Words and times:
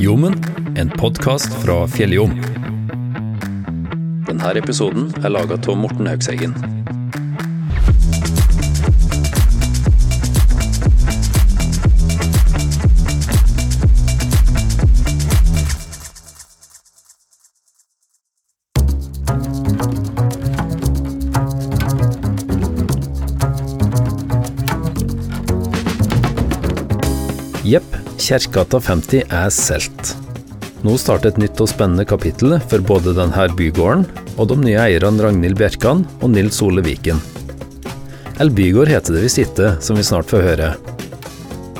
Jommen, 0.00 0.34
en 0.76 0.90
podkast 0.90 1.54
fra 1.64 1.86
Fjelljom. 1.88 2.34
Denne 4.26 4.50
episoden 4.60 5.08
er 5.24 5.32
laga 5.32 5.56
av 5.56 5.78
Morten 5.80 6.10
Haugseggen. 6.10 6.52
Jepp, 28.26 28.42
Kjerkegata 28.42 28.80
50 28.80 29.28
er 29.30 29.50
solgt. 29.54 30.16
Nå 30.82 30.96
starter 30.98 31.30
et 31.30 31.36
nytt 31.38 31.60
og 31.62 31.68
spennende 31.70 32.02
kapittel 32.08 32.56
for 32.66 32.82
både 32.82 33.12
denne 33.14 33.44
bygården 33.54 34.02
og 34.34 34.48
de 34.50 34.56
nye 34.64 34.80
eierne 34.82 35.22
Ragnhild 35.22 35.54
Bjerkan 35.60 36.02
og 36.18 36.32
Nils 36.32 36.58
Ole 36.64 36.82
Viken. 36.82 37.20
Eller 38.40 38.50
bygård 38.50 38.90
heter 38.90 39.14
det 39.14 39.22
visst 39.22 39.38
ikke, 39.38 39.76
som 39.78 39.94
vi 39.94 40.02
snart 40.02 40.26
får 40.26 40.42
høre. 40.42 40.72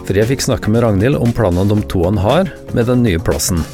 For 0.07 0.15
jeg 0.15 0.31
fikk 0.31 0.47
snakke 0.47 0.71
med 0.71 0.85
Ragnhild 0.87 1.19
om 1.19 1.35
planene 1.35 1.67
de 1.67 1.83
to 1.91 2.05
han 2.07 2.21
har 2.23 2.53
med 2.77 2.87
den 2.93 3.03
nye 3.03 3.19
plassen. 3.19 3.65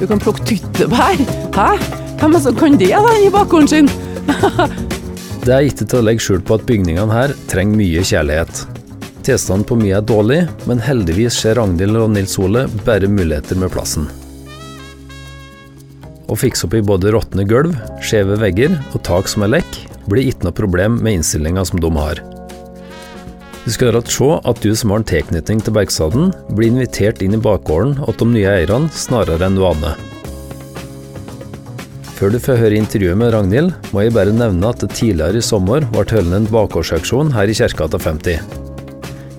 Du 0.00 0.06
kan 0.08 0.22
plukke 0.22 0.46
tyttebær. 0.48 1.20
Hæ? 1.52 1.68
Hvem 2.22 2.38
er 2.38 2.46
som 2.46 2.56
kan 2.56 2.78
det 2.80 2.94
da, 2.96 3.16
i 3.20 3.28
bakgården 3.34 3.68
sin? 3.68 3.92
Det 5.44 5.52
er 5.52 5.66
ikke 5.68 5.84
til 5.84 6.00
å 6.00 6.06
legge 6.06 6.24
skjul 6.24 6.40
på 6.40 6.56
at 6.56 6.64
bygningene 6.64 7.12
her 7.12 7.36
trenger 7.52 7.76
mye 7.76 8.06
kjærlighet. 8.08 8.64
Tilstanden 9.24 9.64
på 9.64 9.78
mye 9.80 9.96
er 9.96 10.04
dårlig, 10.04 10.42
men 10.68 10.82
heldigvis 10.84 11.38
ser 11.40 11.56
Ragnhild 11.56 11.96
og 11.96 12.10
Nils 12.12 12.36
Ole 12.36 12.66
bare 12.84 13.08
muligheter 13.08 13.56
med 13.56 13.72
plassen. 13.72 14.10
Å 16.28 16.36
fikse 16.36 16.66
opp 16.66 16.76
i 16.76 16.84
både 16.84 17.12
råtne 17.14 17.46
gulv, 17.48 17.72
skjeve 18.04 18.36
vegger 18.40 18.76
og 18.92 19.00
tak 19.06 19.28
som 19.30 19.46
er 19.46 19.56
lekk, 19.56 19.78
blir 20.12 20.28
ikke 20.28 20.48
noe 20.48 20.56
problem 20.56 20.98
med 21.00 21.20
innstillinga 21.20 21.64
som 21.64 21.80
de 21.80 21.90
har. 21.96 22.20
Du 23.64 23.70
skal 23.72 23.94
rett 23.96 24.10
se 24.12 24.28
at 24.44 24.60
du 24.60 24.74
som 24.76 24.92
har 24.92 25.00
en 25.00 25.08
tilknytning 25.08 25.62
til 25.64 25.72
Bergstaden, 25.72 26.34
blir 26.52 26.68
invitert 26.68 27.22
inn 27.24 27.36
i 27.36 27.40
bakgården 27.40 27.96
av 28.04 28.18
de 28.20 28.28
nye 28.28 28.50
eierne 28.58 28.92
snarere 28.92 29.48
enn 29.48 29.56
vane. 29.62 29.94
Før 32.18 32.34
du 32.34 32.36
får 32.44 32.60
høre 32.60 32.76
intervjuet 32.76 33.16
med 33.18 33.32
Ragnhild, 33.32 33.72
må 33.96 34.04
jeg 34.04 34.14
bare 34.16 34.36
nevne 34.36 34.68
at 34.68 34.84
det 34.84 34.92
tidligere 35.00 35.40
i 35.40 35.48
sommer 35.48 35.88
ble 35.88 36.04
holdt 36.04 36.36
en 36.36 36.52
bakgårdsauksjon 36.52 37.32
her 37.32 37.48
i 37.48 37.56
Kjerkegata 37.56 38.02
50. 38.04 38.73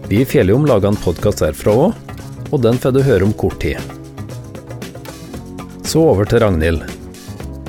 Vi 0.08 0.22
i 0.22 0.26
Fjelljom 0.26 0.66
laga 0.66 0.88
en 0.88 0.98
podkast 1.02 1.42
derfra 1.42 1.74
òg, 1.74 2.12
og 2.54 2.62
den 2.62 2.78
får 2.78 2.92
du 2.94 3.00
høre 3.08 3.26
om 3.26 3.34
kort 3.34 3.58
tid. 3.64 3.82
Så 5.82 6.04
over 6.06 6.30
til 6.30 6.44
Ragnhild. 6.44 6.84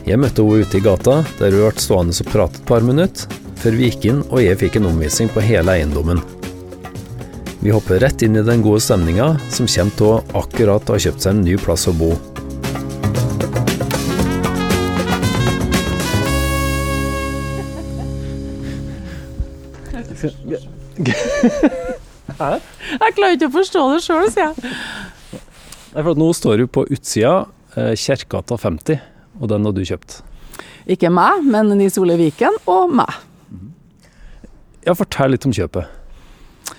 Jeg 0.05 0.21
møtte 0.21 0.45
henne 0.45 0.67
ute 0.69 0.77
i 0.77 0.85
gata, 0.85 1.23
der 1.41 1.57
hun 1.57 1.65
ble 1.65 1.81
stående 1.81 2.13
og 2.13 2.31
prate 2.35 2.61
et 2.61 2.69
par 2.69 2.85
minutter, 2.85 3.41
før 3.57 3.79
vi 3.79 3.89
gikk 3.89 4.05
inn 4.11 4.23
og 4.29 4.43
jeg 4.45 4.61
fikk 4.61 4.77
en 4.77 4.91
omvisning 4.93 5.33
på 5.33 5.49
hele 5.49 5.79
eiendommen. 5.79 6.21
Vi 7.65 7.73
hopper 7.73 8.05
rett 8.05 8.21
inn 8.23 8.37
i 8.37 8.45
den 8.45 8.61
gode 8.63 8.85
stemninga, 8.85 9.33
som 9.49 9.67
kommer 9.67 10.13
å 10.13 10.43
akkurat 10.45 10.93
ha 10.93 11.01
kjøpt 11.01 11.25
seg 11.25 11.39
en 11.39 11.47
ny 11.49 11.57
plass 11.57 11.89
å 11.89 11.97
bo. 11.97 12.13
Jeg 22.55 23.17
klarer 23.19 23.37
ikke 23.37 23.51
å 23.51 23.57
forstå 23.59 23.85
det 23.95 24.01
sjøl, 24.07 24.31
sier 24.33 24.53
jeg. 24.53 24.79
Nei, 25.97 26.03
for 26.03 26.15
Nå 26.19 26.31
står 26.37 26.63
du 26.63 26.67
på 26.71 26.87
utsida, 26.93 27.47
Kjerkgata 27.77 28.57
50, 28.61 29.01
og 29.41 29.51
den 29.53 29.69
har 29.69 29.77
du 29.77 29.83
kjøpt. 29.85 30.21
Ikke 30.87 31.11
meg, 31.13 31.43
men 31.45 31.73
Nils 31.77 31.99
Ole 32.01 32.17
Viken 32.21 32.57
og 32.71 32.93
meg. 33.01 33.23
Ja, 34.87 34.95
Fortell 34.95 35.35
litt 35.35 35.47
om 35.49 35.55
kjøpet. 35.57 35.89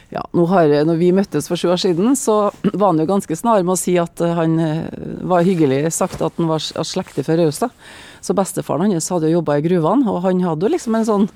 Ja, 0.10 0.22
nå 0.32 0.46
har, 0.48 0.72
når 0.88 1.00
vi 1.02 1.10
møttes 1.12 1.50
for 1.52 1.60
sju 1.60 1.68
år 1.74 1.82
siden, 1.82 2.14
så 2.16 2.54
var 2.80 2.94
han 2.94 3.02
jo 3.02 3.08
ganske 3.10 3.36
snar 3.36 3.66
med 3.66 3.74
å 3.76 3.80
si 3.80 3.98
at 4.00 4.22
han 4.24 4.56
eh, 4.64 4.86
var 5.28 5.44
hyggelig 5.48 5.92
sagt 5.98 6.24
at 6.24 6.40
han 6.40 6.48
var 6.48 6.64
slektig 6.64 7.26
fra 7.28 7.36
Raustad. 7.36 7.76
Så 8.24 8.36
bestefaren 8.38 8.94
hans 8.96 9.10
hadde 9.12 9.28
jo 9.28 9.42
jobba 9.42 9.58
i 9.60 9.66
gruvene, 9.66 10.08
og 10.08 10.24
han 10.24 10.40
hadde 10.46 10.68
jo 10.68 10.72
liksom 10.72 10.96
en 10.96 11.08
sånn 11.08 11.28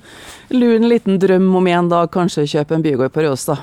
lun 0.56 0.88
liten 0.88 1.20
drøm 1.20 1.50
om 1.60 1.68
en 1.68 1.92
dag 1.92 2.08
kanskje 2.12 2.48
kjøpe 2.54 2.78
en 2.78 2.84
bygård 2.84 3.12
på 3.12 3.26
Raustad. 3.26 3.60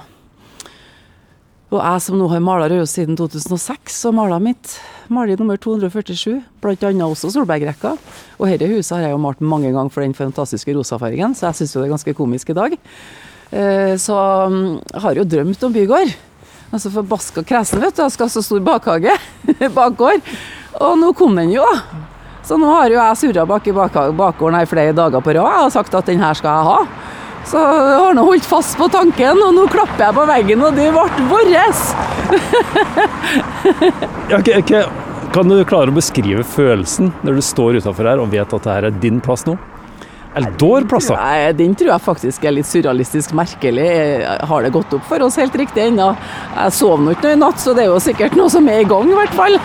Og 1.69 1.77
jeg 1.77 2.01
som 2.01 2.17
nå 2.17 2.25
har 2.31 2.41
mala 2.41 2.65
Røros 2.71 2.95
siden 2.97 3.17
2006, 3.17 3.97
og 4.09 4.15
mala 4.17 4.39
mitt 4.41 4.71
maler 5.13 5.37
nummer 5.37 5.57
247, 5.61 6.39
bl.a. 6.63 6.89
også 7.05 7.29
Solbergrekka. 7.35 7.91
Og 8.39 8.49
dette 8.49 8.69
huset 8.71 8.95
har 8.95 9.03
jeg 9.05 9.13
jo 9.13 9.21
malt 9.21 9.43
mange 9.45 9.69
ganger 9.69 9.93
for 9.93 10.01
den 10.01 10.15
fantastiske 10.17 10.73
rosafargen, 10.73 11.35
så 11.37 11.49
jeg 11.49 11.59
syns 11.59 11.75
jo 11.75 11.83
det 11.83 11.89
er 11.89 11.93
ganske 11.93 12.15
komisk 12.17 12.49
i 12.49 12.57
dag. 12.57 12.73
Eh, 13.53 13.93
så 14.01 14.17
mm, 14.49 14.65
jeg 14.95 15.03
har 15.05 15.21
jo 15.21 15.27
drømt 15.35 15.67
om 15.67 15.77
bygård. 15.77 16.15
Altså 16.73 16.89
forbaska 16.93 17.45
kresen, 17.45 17.85
vet 17.85 17.97
du. 17.97 18.01
Jeg 18.01 18.17
skal 18.17 18.29
ha 18.29 18.33
så 18.33 18.45
stor 18.45 18.65
bakhage. 18.65 19.13
bakgård. 19.79 20.25
Og 20.81 20.97
nå 20.97 21.13
kom 21.17 21.37
den 21.37 21.53
jo. 21.53 21.65
Så 22.45 22.57
nå 22.57 22.65
har 22.73 22.89
jo 22.89 22.97
jeg 22.97 23.21
surra 23.21 23.45
bak 23.45 23.69
i 23.69 23.73
bakgården 23.77 24.57
her 24.57 24.69
flere 24.69 24.93
dager 24.97 25.21
på 25.21 25.37
rad 25.37 25.67
og 25.67 25.73
sagt 25.73 25.93
at 25.93 26.09
den 26.09 26.21
her 26.21 26.37
skal 26.37 26.49
jeg 26.49 26.69
ha. 26.69 27.08
Så 27.49 27.57
jeg 27.57 27.97
har 27.97 28.13
nå 28.13 28.23
holdt 28.27 28.45
fast 28.45 28.75
på 28.77 28.85
tanken, 28.93 29.39
og 29.41 29.55
nå 29.57 29.65
klapper 29.73 30.05
jeg 30.05 30.17
på 30.19 30.25
veggen, 30.29 30.61
og 30.67 30.75
det 30.77 30.91
ble 30.93 31.05
vårt! 31.31 31.55
okay, 34.37 34.59
okay. 34.61 34.83
Kan 35.33 35.49
du 35.49 35.57
klare 35.65 35.89
å 35.89 35.95
beskrive 35.95 36.45
følelsen 36.45 37.11
når 37.25 37.39
du 37.39 37.43
står 37.45 37.79
utafor 37.81 38.07
her 38.09 38.21
og 38.21 38.31
vet 38.33 38.45
at 38.45 38.53
dette 38.53 38.77
er 38.77 39.01
din 39.01 39.17
plass 39.21 39.45
nå? 39.49 39.57
Eller 40.37 40.53
vår 40.61 40.85
plass, 40.89 41.07
da? 41.09 41.49
Den 41.57 41.73
tror 41.77 41.89
jeg 41.89 42.05
faktisk 42.05 42.45
er 42.45 42.53
litt 42.53 42.69
surrealistisk 42.69 43.33
merkelig. 43.37 43.87
Har 44.45 44.65
det 44.65 44.71
gått 44.75 44.93
opp 44.93 45.07
for 45.09 45.25
oss 45.25 45.39
helt 45.41 45.57
riktig 45.57 45.87
ennå? 45.87 46.11
Jeg 46.53 46.75
sov 46.77 47.01
nå 47.01 47.15
ikke 47.15 47.31
noe 47.31 47.39
i 47.39 47.41
natt, 47.41 47.61
så 47.61 47.73
det 47.73 47.87
er 47.87 47.89
jo 47.89 47.97
sikkert 48.03 48.37
noe 48.37 48.53
som 48.53 48.69
er 48.69 48.83
i 48.83 48.87
gang, 48.89 49.09
i 49.09 49.17
hvert 49.17 49.33
fall. 49.37 49.57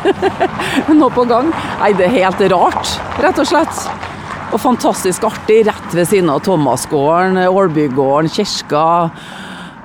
noe 1.02 1.12
på 1.12 1.28
gang. 1.28 1.52
Nei, 1.82 1.92
det 2.00 2.08
er 2.08 2.16
helt 2.16 2.44
rart, 2.56 2.96
rett 3.20 3.44
og 3.44 3.52
slett. 3.52 4.12
Og 4.54 4.60
fantastisk 4.62 5.24
artig 5.26 5.64
rett 5.66 5.94
ved 5.96 6.06
siden 6.06 6.30
av 6.30 6.44
Thomasgården, 6.46 7.40
Ålbygården, 7.50 8.30
kirka. 8.30 9.10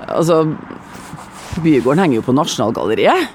Altså 0.06 0.44
Bygården 1.64 2.04
henger 2.04 2.20
jo 2.20 2.26
på 2.28 2.36
Nasjonalgalleriet. 2.38 3.32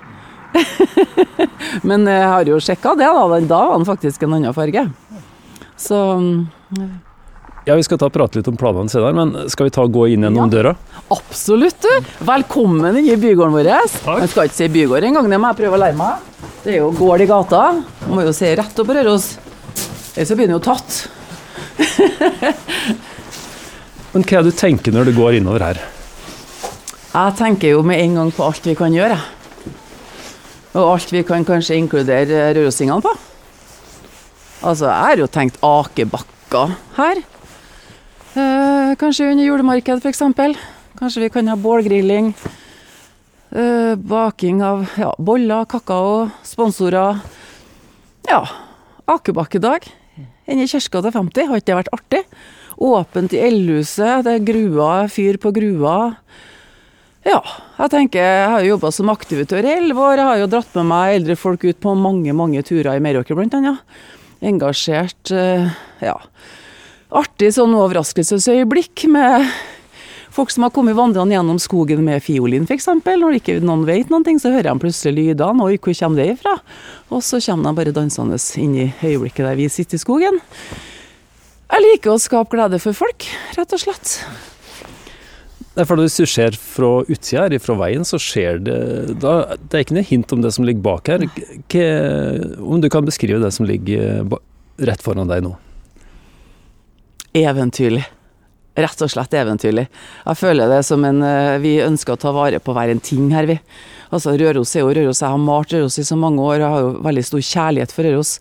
Men 1.88 2.06
jeg 2.06 2.28
har 2.30 2.46
jo 2.46 2.60
sjekka 2.62 2.94
det, 2.94 3.08
da. 3.10 3.40
Da 3.50 3.62
var 3.66 3.80
den 3.80 3.88
faktisk 3.88 4.22
en 4.22 4.36
annen 4.38 4.54
farge. 4.54 4.86
Så 5.74 5.98
ja, 7.66 7.74
Vi 7.74 7.82
skal 7.82 7.98
ta 7.98 8.06
og 8.06 8.14
prate 8.14 8.38
litt 8.38 8.48
om 8.52 8.58
planene 8.60 8.92
senere, 8.92 9.16
men 9.16 9.48
skal 9.50 9.66
vi 9.66 9.72
ta 9.74 9.86
og 9.86 9.94
gå 9.94 10.04
inn 10.12 10.26
gjennom 10.26 10.44
ja, 10.44 10.52
døra? 10.52 10.72
Absolutt, 11.16 11.80
du. 11.80 12.10
Velkommen 12.28 13.00
inn 13.00 13.08
i 13.08 13.16
bygården 13.18 13.56
vår. 13.56 13.70
jeg 13.72 14.30
skal 14.30 14.50
ikke 14.50 14.58
si 14.58 14.68
bygård 14.70 15.08
engang, 15.08 15.30
det 15.32 15.40
må 15.40 15.50
jeg 15.50 15.62
prøve 15.64 15.78
å 15.78 15.82
lære 15.82 15.98
meg. 15.98 16.30
Det 16.62 16.76
er 16.76 16.78
jo 16.82 16.92
gård 16.94 17.24
i 17.24 17.28
gata. 17.28 17.64
Man 18.04 18.20
må 18.20 18.28
jo 18.28 18.36
se 18.36 18.52
rett 18.60 18.84
opp 18.84 18.92
Røros. 18.94 19.30
Ellers 20.14 20.36
blir 20.36 20.46
den 20.46 20.58
jo 20.58 20.62
tatt. 20.62 21.00
Men 24.14 24.22
hva 24.22 24.38
er 24.38 24.46
det 24.46 24.52
du 24.52 24.58
tenker 24.58 24.94
når 24.94 25.10
du 25.10 25.16
går 25.16 25.40
innover 25.40 25.64
her? 25.64 25.80
Jeg 27.14 27.36
tenker 27.38 27.74
jo 27.74 27.82
med 27.86 28.00
en 28.02 28.18
gang 28.18 28.30
på 28.34 28.46
alt 28.46 28.66
vi 28.66 28.74
kan 28.78 28.94
gjøre. 28.94 29.18
Og 30.74 30.96
alt 30.96 31.12
vi 31.14 31.22
kan 31.26 31.46
kanskje 31.46 31.78
inkludere 31.78 32.48
rørosingene 32.56 33.02
på. 33.02 33.12
Altså, 34.64 34.88
jeg 34.88 35.06
har 35.06 35.22
jo 35.22 35.30
tenkt 35.30 35.60
akebakker 35.62 36.74
her. 36.96 37.22
Eh, 38.34 38.94
kanskje 38.98 39.30
under 39.30 39.46
julemarked, 39.46 40.02
f.eks. 40.02 40.22
Kanskje 40.98 41.26
vi 41.26 41.32
kan 41.34 41.50
ha 41.50 41.58
bålgrilling. 41.58 42.32
Eh, 43.54 43.94
baking 43.94 44.62
av 44.66 44.86
ja, 44.98 45.12
boller, 45.18 45.66
kakao, 45.70 46.30
sponsorer. 46.46 47.22
Ja, 48.26 48.42
akebakkedag 49.06 49.86
enn 50.46 50.60
i 50.62 50.66
til 50.68 50.80
50. 50.90 51.48
Har 51.48 51.60
ikke 51.60 51.70
det 51.70 51.78
vært 51.80 51.94
artig? 51.96 52.22
Åpent 52.74 53.34
i 53.36 53.42
eldhuset, 53.44 54.24
det 54.26 54.32
er 54.34 54.46
grua, 54.46 55.06
fyr 55.08 55.38
på 55.38 55.52
grua. 55.54 56.16
Ja, 57.24 57.38
jeg 57.78 57.92
tenker, 57.94 58.20
jeg 58.20 58.48
har 58.52 58.64
jo 58.64 58.74
jobba 58.74 58.90
som 58.92 59.12
aktivitør 59.12 59.64
i 59.64 59.76
elleve 59.78 60.02
år. 60.04 60.18
Jeg 60.20 60.28
har 60.28 60.42
jo 60.42 60.50
dratt 60.52 60.74
med 60.76 60.90
meg 60.90 61.14
eldre 61.20 61.38
folk 61.40 61.64
ut 61.64 61.80
på 61.80 61.94
mange 61.96 62.34
mange 62.36 62.60
turer 62.66 62.98
i 62.98 63.04
Meråker, 63.04 63.38
bl.a. 63.38 63.76
Engasjert, 64.44 65.32
eh, 65.32 65.70
ja. 66.04 66.18
Artig 67.14 67.54
sånn 67.54 67.72
overraskelsesøyeblikk 67.78 69.06
med 69.14 69.46
Folk 70.34 70.50
som 70.50 70.64
har 70.66 70.72
kommet 70.74 70.96
vandrende 70.98 71.36
gjennom 71.36 71.60
skogen 71.62 72.00
med 72.02 72.22
fiolin 72.24 72.64
f.eks. 72.66 72.88
Når 73.06 73.36
ikke 73.38 73.60
noen 73.62 73.84
vet 73.86 74.08
noe, 74.10 74.38
så 74.42 74.50
hører 74.50 74.72
de 74.72 74.82
plutselig 74.82 75.12
lydene. 75.14 75.62
Oi, 75.62 75.76
hvor 75.78 75.94
kommer 75.94 76.18
det 76.18 76.32
ifra? 76.32 76.56
Og 77.14 77.22
så 77.22 77.38
kommer 77.44 77.70
de 77.70 77.78
bare 77.78 77.92
dansende 77.94 78.40
inn 78.58 78.72
i 78.74 78.88
øyeblikket 78.98 79.46
der 79.46 79.60
vi 79.60 79.68
sitter 79.70 79.94
i 79.94 80.02
skogen. 80.02 80.40
Jeg 81.70 81.84
liker 81.84 82.16
å 82.16 82.18
skape 82.18 82.50
glede 82.50 82.80
for 82.82 82.98
folk, 82.98 83.28
rett 83.54 83.76
og 83.76 83.82
slett. 83.84 84.16
For 85.74 86.02
Hvis 86.02 86.18
du 86.18 86.26
ser 86.30 86.58
fra 86.58 86.90
utsida 87.06 87.46
her, 87.46 87.56
fra 87.62 87.78
veien, 87.78 88.02
så 88.06 88.18
ser 88.22 88.60
det 88.62 89.14
da, 89.22 89.54
Det 89.58 89.78
er 89.78 89.86
ikke 89.86 89.96
noe 89.96 90.06
hint 90.06 90.34
om 90.34 90.42
det 90.42 90.52
som 90.54 90.66
ligger 90.66 90.82
bak 90.82 91.10
her. 91.14 91.28
Hva, 91.70 91.86
om 92.58 92.82
du 92.82 92.90
kan 92.90 93.06
beskrive 93.06 93.38
det 93.42 93.54
som 93.54 93.66
ligger 93.70 94.26
rett 94.82 95.02
foran 95.02 95.30
deg 95.30 95.46
nå? 95.46 95.54
Eventyrlig. 97.38 98.06
Rett 98.74 99.02
og 99.06 99.10
slett 99.12 99.34
eventyrlig. 99.38 99.84
Jeg 100.24 100.40
føler 100.40 100.70
det 100.72 100.80
som 100.86 101.04
en 101.06 101.20
eh, 101.22 101.58
Vi 101.62 101.76
ønsker 101.84 102.16
å 102.16 102.20
ta 102.20 102.32
vare 102.34 102.58
på 102.58 102.74
hver 102.74 102.90
en 102.90 103.02
ting 103.02 103.28
her, 103.34 103.46
vi. 103.46 103.58
Altså, 104.10 104.34
Røros 104.38 104.74
er 104.74 104.82
jo 104.82 104.94
Røros. 104.94 105.22
Jeg 105.22 105.30
har 105.30 105.42
malt 105.42 105.74
Røros 105.74 105.98
i 105.98 106.06
så 106.06 106.18
mange 106.18 106.42
år, 106.42 106.58
jeg 106.62 106.72
har 106.72 106.82
jo 106.82 106.96
veldig 107.04 107.24
stor 107.28 107.44
kjærlighet 107.50 107.94
for 107.94 108.08
Røros. 108.08 108.34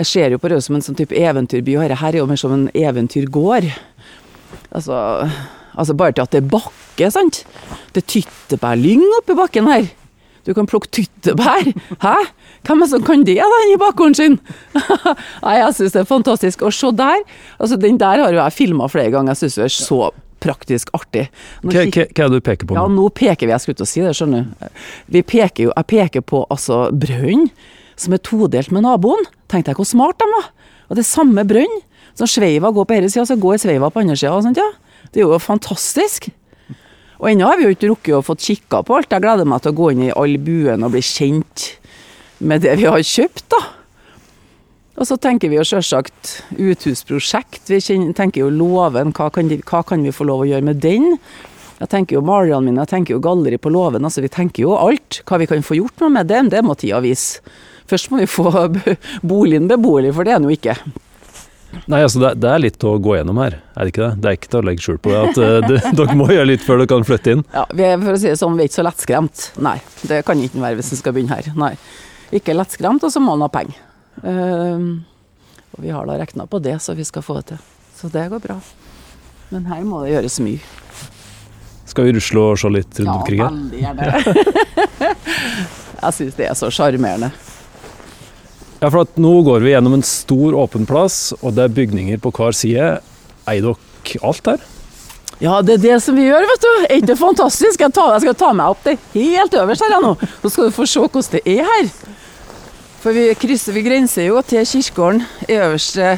Jeg 0.00 0.10
ser 0.10 0.34
jo 0.34 0.40
på 0.42 0.50
Røros 0.50 0.66
som 0.70 0.78
en 0.78 0.84
sånn 0.86 0.98
type 0.98 1.14
eventyrby, 1.18 1.78
og 1.78 1.86
dette 1.86 2.00
her 2.02 2.14
er 2.14 2.22
jo 2.22 2.28
mer 2.30 2.40
som 2.40 2.56
en 2.56 2.68
eventyrgård. 2.74 3.70
Altså 4.70 4.98
Altså 5.78 5.94
bare 5.94 6.12
til 6.12 6.26
at 6.26 6.34
det 6.34 6.42
er 6.42 6.50
bakke, 6.50 7.10
sant. 7.14 7.44
Det 7.94 8.02
er 8.02 8.12
tyttebærlyng 8.14 9.04
oppi 9.20 9.36
bakken 9.38 9.68
her. 9.70 9.86
Du 10.46 10.54
kan 10.56 10.68
plukke 10.70 10.88
tyttebær. 10.94 11.68
Hæ? 12.02 12.16
Hvem 12.66 12.84
er 12.84 12.90
som 12.92 13.04
kan 13.04 13.24
det, 13.28 13.36
da, 13.40 13.60
i 13.68 13.76
bakgården 13.80 14.16
sin? 14.16 14.38
Nei, 15.44 15.58
jeg 15.60 15.76
syns 15.76 15.96
det 15.96 16.02
er 16.02 16.08
fantastisk. 16.08 16.64
Og 16.66 16.74
se 16.74 16.92
der. 16.96 17.22
Altså, 17.58 17.78
den 17.80 18.00
der 18.00 18.24
har 18.24 18.34
jo 18.34 18.40
jeg 18.40 18.56
filma 18.56 18.88
flere 18.92 19.12
ganger. 19.14 19.34
Jeg 19.34 19.44
syns 19.44 19.60
det 19.60 19.66
er 19.68 19.76
så 19.76 20.00
praktisk 20.40 20.92
artig. 20.96 21.26
Hva, 21.60 21.74
hva, 21.74 21.84
hva 21.84 22.06
er 22.06 22.32
det 22.32 22.38
du 22.38 22.44
peker 22.44 22.68
på 22.68 22.76
nå? 22.76 22.80
Ja, 22.80 22.88
nå 22.92 23.10
peker 23.12 23.44
vi, 23.44 23.52
jeg 23.52 23.64
skulle 23.64 23.80
til 23.80 23.86
å 23.86 23.90
si 23.90 24.04
det, 24.04 24.14
skjønner 24.16 24.48
du. 24.48 24.80
Vi 25.12 25.22
peker 25.26 25.68
jo, 25.68 25.74
jeg 25.76 25.88
peker 25.92 26.24
på 26.24 26.46
altså 26.48 26.86
brønn 26.96 27.50
som 28.00 28.16
er 28.16 28.22
todelt 28.24 28.72
med 28.72 28.86
naboen. 28.86 29.28
Tenk 29.52 29.68
deg 29.68 29.76
hvor 29.76 29.88
smart 29.88 30.20
de 30.22 30.28
var. 30.32 30.48
Og 30.88 30.96
det 30.96 31.04
er 31.04 31.10
samme 31.10 31.44
brønn. 31.48 31.80
Så 32.18 32.26
Sveiva 32.28 32.72
går 32.74 32.88
på 32.88 32.96
denne 32.96 33.10
sida, 33.12 33.26
så 33.28 33.36
går 33.40 33.60
Sveiva 33.62 33.90
på 33.92 34.02
andre 34.02 34.16
sida. 34.18 34.52
Ja. 34.56 34.70
Det 35.12 35.22
er 35.22 35.28
jo 35.28 35.38
fantastisk. 35.42 36.30
Og 37.20 37.28
ennå 37.28 37.50
har 37.50 37.58
vi 37.60 37.66
jo 37.66 37.74
ikke 37.74 37.90
rukket 37.90 38.16
å 38.16 38.24
få 38.24 38.36
kikka 38.40 38.80
på 38.86 38.96
alt. 38.96 39.12
Jeg 39.12 39.22
gleder 39.24 39.48
meg 39.48 39.60
til 39.60 39.74
å 39.74 39.76
gå 39.76 39.90
inn 39.92 40.06
i 40.06 40.14
all 40.16 40.38
buen 40.40 40.86
og 40.86 40.94
bli 40.94 41.02
kjent 41.04 41.66
med 42.40 42.64
det 42.64 42.78
vi 42.80 42.88
har 42.88 43.04
kjøpt, 43.04 43.44
da. 43.52 43.60
Og 45.00 45.08
så 45.08 45.16
tenker 45.20 45.52
vi 45.52 45.56
jo 45.56 45.64
selvsagt 45.64 46.32
uthusprosjekt. 46.56 47.68
Vi 47.68 47.80
tenker 48.16 48.42
jo 48.42 48.50
låven. 48.52 49.12
Hva, 49.16 49.28
hva, 49.32 49.82
kan 49.88 50.04
vi 50.04 50.12
få 50.12 50.26
lov 50.28 50.44
å 50.44 50.48
gjøre 50.48 50.66
med 50.66 50.80
den? 50.80 51.14
Jeg 51.80 51.92
tenker 51.92 52.18
jo 52.18 52.24
maleriene 52.24 52.66
mine, 52.66 52.82
jeg 52.84 52.92
tenker 52.92 53.16
jo 53.16 53.22
galleri 53.24 53.56
på 53.56 53.72
låven. 53.72 54.04
Altså, 54.04 54.24
vi 54.24 54.32
tenker 54.32 54.66
jo 54.66 54.74
alt. 54.76 55.22
Hva 55.28 55.40
vi 55.40 55.48
kan 55.48 55.64
få 55.64 55.78
gjort 55.78 56.04
noe 56.04 56.12
med 56.16 56.28
det, 56.28 56.42
det 56.52 56.64
må 56.64 56.76
tida 56.76 57.00
vise. 57.04 57.40
Først 57.88 58.12
må 58.12 58.20
vi 58.20 58.28
få 58.28 58.52
boligen 59.32 59.68
beboelig, 59.68 60.12
for 60.16 60.28
det 60.28 60.36
er 60.36 60.42
den 60.42 60.50
jo 60.50 60.58
ikke. 60.58 60.76
Nei, 61.90 62.00
altså 62.02 62.20
det, 62.22 62.32
det, 62.42 62.50
er 62.50 62.62
litt 62.62 62.84
å 62.86 62.96
gå 63.02 63.14
gjennom 63.16 63.38
her, 63.42 63.60
er 63.74 63.86
det 63.86 63.92
ikke 63.92 64.02
det? 64.02 64.10
Det 64.18 64.30
er 64.30 64.38
ikke 64.38 64.50
til 64.50 64.60
å 64.60 64.66
legge 64.66 64.84
skjul 64.84 64.98
på 65.02 65.12
at 65.14 65.38
uh, 65.38 65.58
det, 65.64 65.78
dere 65.98 66.16
må 66.18 66.26
gjøre 66.30 66.48
litt 66.50 66.64
før 66.66 66.80
dere 66.80 66.90
kan 66.90 67.06
flytte 67.06 67.36
inn. 67.36 67.44
Ja, 67.54 67.64
vi 67.70 67.86
er, 67.86 67.94
for 68.02 68.16
å 68.16 68.20
si 68.20 68.30
det 68.30 68.40
sånn, 68.40 68.56
vi 68.58 68.64
er 68.64 68.70
ikke 68.70 68.78
så 68.80 68.86
lettskremt. 68.86 69.44
Nei, 69.62 69.76
det 70.10 70.22
kan 70.26 70.42
ikke 70.42 70.62
være 70.62 70.80
hvis 70.80 70.92
en 70.96 71.02
skal 71.02 71.16
begynne 71.16 71.38
her. 71.38 71.52
Nei. 71.58 71.72
Ikke 72.34 72.56
lettskremt, 72.56 73.06
og 73.06 73.14
så 73.14 73.22
må 73.22 73.36
en 73.38 73.46
ha 73.46 73.50
penger. 73.54 73.78
Uh, 74.24 74.98
og 75.76 75.84
vi 75.84 75.94
har 75.94 76.10
da 76.10 76.18
regna 76.20 76.46
på 76.50 76.62
det, 76.62 76.76
så 76.82 76.96
vi 76.98 77.06
skal 77.06 77.24
få 77.24 77.38
det 77.38 77.52
til. 77.52 77.62
Så 78.00 78.10
det 78.10 78.26
går 78.32 78.42
bra. 78.42 78.58
Men 79.50 79.66
her 79.70 79.82
må 79.86 80.02
det 80.04 80.14
gjøres 80.14 80.40
mye. 80.42 80.62
Skal 81.90 82.06
vi 82.06 82.14
rusle 82.14 82.42
og 82.52 82.58
se 82.60 82.70
litt 82.70 82.98
rundt 83.02 83.16
omkring 83.16 83.40
her? 83.42 83.54
Ja, 83.82 83.94
veldig 83.94 84.18
gjerne. 84.18 85.14
Jeg 86.00 86.16
syns 86.16 86.36
det 86.38 86.46
er 86.48 86.58
så 86.58 86.70
sjarmerende. 86.72 87.30
Ja, 88.80 88.88
for 88.88 89.04
nå 89.20 89.32
går 89.44 89.60
vi 89.60 89.74
gjennom 89.74 89.98
en 89.98 90.04
stor 90.06 90.56
åpen 90.56 90.86
plass, 90.88 91.34
og 91.42 91.52
det 91.56 91.66
er 91.66 91.74
bygninger 91.76 92.20
på 92.22 92.32
hver 92.32 92.56
side. 92.56 92.86
Eier 93.50 93.66
dere 93.66 94.20
alt 94.24 94.48
her? 94.48 94.62
Ja, 95.40 95.58
det 95.64 95.78
er 95.78 95.82
det 95.84 95.98
som 96.04 96.16
vi 96.16 96.24
gjør, 96.24 96.46
vet 96.48 96.64
du. 96.64 96.70
Er 96.86 96.94
ikke 96.96 97.10
det 97.12 97.18
fantastisk? 97.20 97.80
Jeg, 97.80 97.92
tar, 97.96 98.14
jeg, 98.14 98.24
skal 98.24 98.38
ta 98.40 98.50
meg 98.56 98.72
opp 98.72 98.82
det 98.84 98.96
helt 99.12 99.56
øverst 99.56 99.84
her 99.84 100.00
nå, 100.00 100.14
så 100.42 100.52
skal 100.52 100.68
du 100.68 100.76
få 100.76 100.88
se 100.88 101.04
hvordan 101.04 101.28
det 101.36 101.44
er 101.48 101.68
her. 101.68 101.92
For 103.00 103.16
vi 103.16 103.28
krysser, 103.40 103.76
vi 103.76 103.84
grenser 103.84 104.28
jo 104.28 104.40
til 104.44 104.64
kirkegården 104.68 105.22
i 105.48 105.56
øverste 105.56 106.10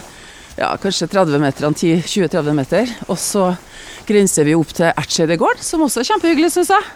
ja, 0.58 0.72
kanskje 0.82 1.10
30 1.10 1.42
meter, 1.42 1.66
20-30 1.66 2.58
meter. 2.58 2.94
Og 3.10 3.18
så 3.18 3.52
grenser 4.06 4.46
vi 4.46 4.54
opp 4.58 4.74
til 4.74 4.90
Ertseidegården, 4.90 5.62
som 5.66 5.82
også 5.86 6.02
er 6.02 6.10
kjempehyggelig, 6.12 6.54
syns 6.54 6.74
jeg. 6.74 6.90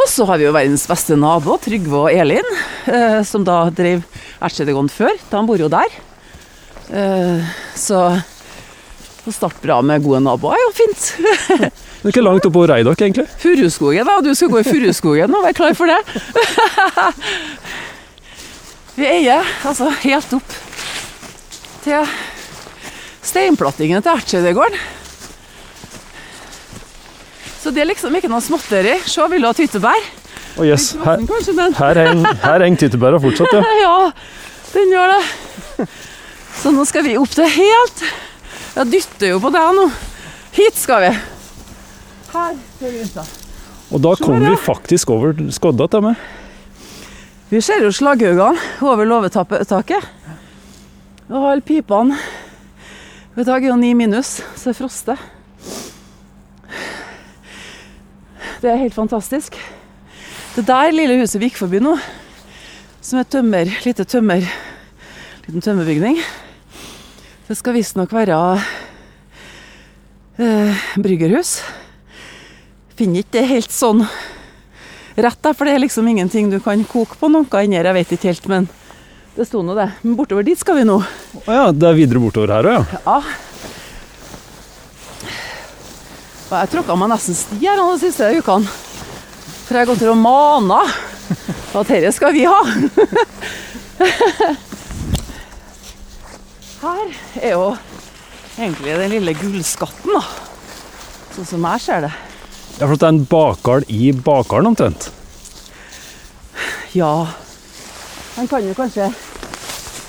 Og 0.00 0.08
så 0.08 0.24
har 0.28 0.40
vi 0.40 0.46
jo 0.46 0.54
verdens 0.54 0.86
beste 0.88 1.16
nabo, 1.18 1.58
Trygve 1.60 2.06
og 2.06 2.12
Elin, 2.14 2.46
eh, 2.88 3.20
som 3.26 3.44
da 3.44 3.66
drev 3.74 4.02
Ertsedegon 4.40 4.88
før. 4.92 5.12
De 5.30 5.42
bor 5.46 5.60
jo 5.60 5.68
der. 5.72 5.92
Eh, 6.90 7.50
så 7.76 8.00
å 9.28 9.34
starte 9.34 9.60
bra 9.62 9.80
med 9.84 10.02
gode 10.04 10.22
naboer 10.24 10.56
er 10.56 10.62
jo 10.64 10.72
fint. 10.78 11.10
Det 12.00 12.08
er 12.08 12.14
ikke 12.14 12.24
langt 12.24 12.46
opp 12.48 12.54
på 12.56 12.62
Reidok, 12.70 13.02
egentlig? 13.04 13.26
Furuskogen, 13.42 14.08
da. 14.08 14.14
Du 14.24 14.30
skal 14.32 14.48
gå 14.48 14.62
i 14.62 14.64
Furuskogen 14.64 15.34
og 15.36 15.44
være 15.44 15.58
klar 15.58 15.74
for 15.76 15.90
det. 15.90 15.98
Vi 18.96 19.04
eier 19.04 19.44
altså 19.68 19.90
helt 20.06 20.32
opp 20.38 20.56
til 21.84 22.08
steinplattingen 23.28 24.00
til 24.04 24.16
Ertseidegården. 24.16 24.80
Så 27.60 27.72
det 27.74 27.82
er 27.82 27.90
liksom 27.90 28.14
ikke 28.16 28.30
noe 28.32 28.40
småtteri. 28.40 28.94
Se, 29.04 29.24
vil 29.28 29.44
du 29.44 29.48
ha 29.50 29.52
tyttebær? 29.56 30.06
Oh, 30.56 30.64
yes. 30.66 30.94
Her, 31.04 31.20
her 31.76 32.64
henger 32.64 32.80
tyttebæra 32.80 33.20
fortsatt, 33.22 33.52
ja. 33.54 33.60
ja, 33.84 33.96
den 34.72 34.94
gjør 34.94 35.12
det. 35.12 35.88
Så 36.60 36.72
nå 36.74 36.84
skal 36.88 37.04
vi 37.06 37.14
opp 37.16 37.30
til 37.32 37.46
helt 37.48 38.02
Jeg 38.74 38.88
dytter 38.90 39.30
jo 39.34 39.38
på 39.40 39.52
deg 39.54 39.76
nå. 39.76 39.86
Hit 40.56 40.76
skal 40.80 41.04
vi. 41.04 41.12
Her 42.32 42.56
ser 42.78 42.94
vi 42.94 43.04
ut. 43.06 43.38
Og 43.90 44.02
da 44.04 44.14
kommer 44.20 44.50
vi 44.52 44.60
faktisk 44.60 45.10
over 45.14 45.34
skodda 45.54 45.88
til 45.90 46.04
meg. 46.04 46.20
Vi 47.50 47.58
ser 47.64 47.82
jo 47.82 47.90
slagghaugene 47.94 48.86
over 48.86 49.08
låvetaket. 49.08 50.06
Og 51.30 51.44
alle 51.50 51.62
pipene 51.66 52.18
I 53.38 53.46
dag 53.46 53.62
er 53.62 53.70
jo 53.70 53.78
ni 53.78 53.92
minus, 53.94 54.40
så 54.58 54.70
det 54.70 54.78
froster. 54.78 55.18
Det 58.60 58.68
er 58.68 58.76
helt 58.76 58.92
fantastisk. 58.92 59.54
Det 60.52 60.66
der 60.68 60.90
lille 60.92 61.16
huset 61.22 61.40
vi 61.40 61.48
gikk 61.48 61.62
forbi 61.62 61.78
nå, 61.80 61.94
som 63.00 63.22
er 63.22 63.28
tømmer, 63.32 63.70
lite 63.86 64.04
tømmer, 64.04 64.44
liten 65.46 65.64
tømmerbygning, 65.64 66.18
det 67.48 67.56
skal 67.56 67.78
visstnok 67.78 68.12
være 68.12 68.36
eh, 70.36 70.84
bryggerhus. 71.00 71.54
Finner 73.00 73.24
ikke 73.24 73.38
det 73.38 73.46
helt 73.48 73.72
sånn 73.72 74.04
rett, 75.16 75.40
da, 75.40 75.54
for 75.56 75.64
det 75.64 75.78
er 75.78 75.84
liksom 75.86 76.10
ingenting 76.12 76.52
du 76.52 76.60
kan 76.60 76.84
koke 76.84 77.16
på 77.16 77.32
noe 77.32 77.48
her. 77.48 77.72
Jeg 77.72 77.96
vet 77.96 78.12
ikke 78.18 78.28
helt, 78.28 78.50
men 78.52 78.68
det 79.38 79.48
sto 79.48 79.64
nå 79.64 79.72
det. 79.78 79.88
Men 80.04 80.20
bortover 80.20 80.44
dit 80.44 80.60
skal 80.60 80.82
vi 80.82 80.84
nå. 80.84 81.00
Å 81.00 81.48
ja, 81.48 81.70
det 81.72 81.88
er 81.88 81.96
videre 81.96 82.20
bortover 82.20 82.52
her 82.58 82.74
òg, 82.74 82.92
ja. 82.92 83.00
ja. 83.08 83.49
Og 86.50 86.56
jeg 86.58 86.70
tråkka 86.72 86.96
meg 86.98 87.12
nesten 87.12 87.36
sti 87.38 87.60
her 87.62 87.78
de 87.78 87.98
siste 88.02 88.26
ukene. 88.34 88.66
For 89.68 89.76
jeg 89.78 89.84
har 89.84 89.90
gått 89.92 90.02
og 90.10 90.18
mana 90.18 90.80
at 91.78 91.86
dette 91.86 92.10
skal 92.16 92.34
vi 92.34 92.42
ha. 92.42 92.58
Her 96.80 97.12
er 97.38 97.54
jo 97.54 97.68
egentlig 98.58 98.96
den 98.98 99.14
lille 99.14 99.36
gullskatten, 99.38 100.16
da. 100.16 100.24
Sånn 101.36 101.48
som 101.52 101.68
jeg 101.70 101.84
ser 101.86 102.06
det. 102.08 102.12
Ja, 102.80 102.88
For 102.88 102.96
det 102.96 103.06
er 103.06 103.14
en 103.14 103.24
bakgård 103.30 103.86
i 103.92 104.10
bakgården 104.16 104.72
omtrent? 104.72 105.10
Ja. 106.96 107.28
Man 108.34 108.50
kan 108.50 108.66
jo 108.66 108.74
kanskje 108.74 109.06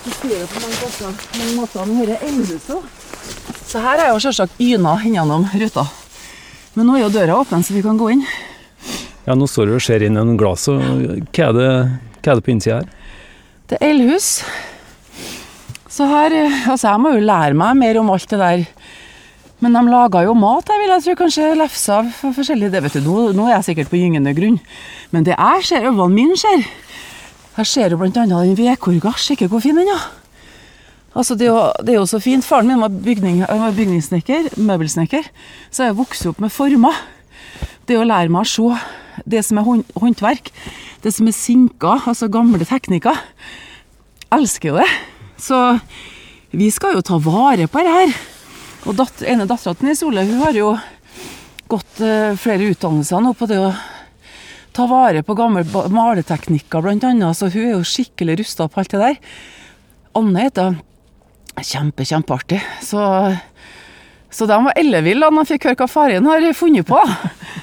beskrive 0.07 0.49
på 0.49 0.65
mange 0.65 0.77
måter, 0.81 1.15
mange 1.37 1.55
måter 1.59 1.89
med 1.93 2.07
dette 2.09 2.31
eldhuset. 2.31 2.79
Så 3.69 3.81
her 3.85 4.01
er 4.01 4.15
jo 4.15 4.21
selvsagt 4.23 4.57
yna 4.63 4.97
gjennom 5.05 5.45
ruta. 5.53 5.85
Men 6.75 6.87
nå 6.87 6.95
er 6.95 7.05
jo 7.05 7.13
døra 7.13 7.39
åpen, 7.41 7.63
så 7.65 7.75
vi 7.75 7.83
kan 7.83 7.99
gå 7.99 8.13
inn. 8.13 8.25
Ja, 9.25 9.35
nå 9.35 9.47
står 9.49 9.69
du 9.69 9.75
og 9.75 9.83
ser 9.83 10.03
inn 10.05 10.15
gjennom 10.15 10.37
glasset. 10.39 10.79
Hva 11.35 11.49
er 11.49 11.57
det, 11.57 11.69
hva 12.21 12.31
er 12.31 12.39
det 12.39 12.45
på 12.45 12.53
innsida 12.53 12.79
her? 12.79 13.17
Det 13.69 13.77
er 13.77 13.91
eldhus. 13.91 14.29
Så 15.91 16.07
her 16.07 16.33
Altså, 16.71 16.87
jeg 16.87 17.01
må 17.03 17.11
jo 17.15 17.23
lære 17.27 17.57
meg 17.57 17.75
mer 17.79 17.99
om 17.99 18.11
alt 18.13 18.29
det 18.31 18.39
der. 18.39 18.63
Men 19.61 19.75
de 19.77 19.81
laga 19.91 20.23
jo 20.25 20.33
mat, 20.33 20.71
her, 20.71 20.79
vil 20.81 20.93
jeg 20.95 21.05
tro. 21.05 21.17
Kanskje 21.19 21.51
lefsa 21.59 21.99
av 21.99 22.09
forskjellig 22.23 22.71
Det 22.73 22.81
vet 22.87 22.97
du, 22.97 23.03
nå, 23.05 23.27
nå, 23.37 23.49
er 23.49 23.59
jeg 23.59 23.67
sikkert 23.71 23.91
på 23.91 23.99
gyngende 23.99 24.33
grunn. 24.37 24.57
Men 25.11 25.27
det 25.27 25.35
jeg 25.35 25.67
ser, 25.67 25.85
øynene 25.91 26.09
mine 26.15 26.39
ser 26.39 26.65
Her 27.57 27.67
ser 27.67 27.93
jo 27.93 27.99
annet 28.01 28.23
den 28.31 28.57
vedkorga. 28.57 29.13
Ikke 29.35 29.51
hvor 29.51 29.61
fin 29.61 29.77
den 29.77 29.91
er. 29.91 30.07
Altså 31.11 31.35
det, 31.35 31.47
er 31.47 31.51
jo, 31.51 31.63
det, 31.83 31.93
er 31.93 31.99
jo, 31.99 32.07
så 32.07 32.21
fint. 32.23 32.45
Faren 32.47 32.69
min 32.69 32.79
var, 32.79 32.93
bygning, 33.03 33.41
var 33.43 33.75
bygningssnekker, 33.75 34.53
møbelsnekker. 34.55 35.27
Så 35.73 35.89
jeg 35.89 35.97
vokste 35.97 36.31
opp 36.31 36.39
med 36.43 36.53
former. 36.55 36.95
Det 37.87 37.97
å 37.99 38.07
lære 38.07 38.31
meg 38.31 38.45
å 38.45 38.47
se 38.47 39.27
det 39.27 39.41
som 39.43 39.59
er 39.59 39.67
håndverk, 39.99 40.51
det 41.03 41.11
som 41.11 41.27
er 41.27 41.35
sinker, 41.35 42.05
altså 42.07 42.29
gamle 42.31 42.63
teknikker. 42.67 43.17
Elsker 44.31 44.71
jo 44.71 44.79
det. 44.79 44.87
Så 45.41 45.57
vi 46.55 46.69
skal 46.71 46.95
jo 46.95 47.03
ta 47.03 47.19
vare 47.21 47.67
på 47.67 47.83
det 47.83 47.95
her. 47.95 48.13
Og 48.87 48.95
datter, 48.97 49.27
ene 49.33 49.47
dattera 49.49 49.75
til 49.77 49.89
Nils 49.89 50.03
Ole 50.07 50.23
hun 50.25 50.39
har 50.41 50.55
jo 50.57 50.71
gått 51.71 52.01
uh, 52.03 52.37
flere 52.39 52.71
utdannelser 52.71 53.21
nå 53.23 53.33
på 53.37 53.47
det 53.51 53.59
å 53.61 53.73
ta 54.75 54.87
vare 54.87 55.21
på 55.27 55.35
gamle 55.35 55.65
maleteknikker, 55.91 56.87
annet. 56.87 57.35
Så 57.35 57.51
hun 57.51 57.65
er 57.65 57.75
jo 57.75 57.87
skikkelig 57.87 58.39
rusta 58.41 58.69
på 58.71 58.79
alt 58.81 58.95
det 58.95 59.03
der. 59.03 59.19
Anne 60.15 60.47
heter 60.47 60.71
hun. 60.71 60.79
Kjempe, 61.59 62.05
kjempeartig. 62.07 62.61
Så, 62.81 63.01
så 64.31 64.47
de 64.49 64.57
var 64.65 64.77
elleville 64.79 65.27
da 65.27 65.35
de 65.35 65.49
fikk 65.49 65.67
høre 65.69 65.79
hva 65.83 65.87
faren 65.91 66.29
har 66.31 66.47
funnet 66.57 66.87
på. 66.87 66.99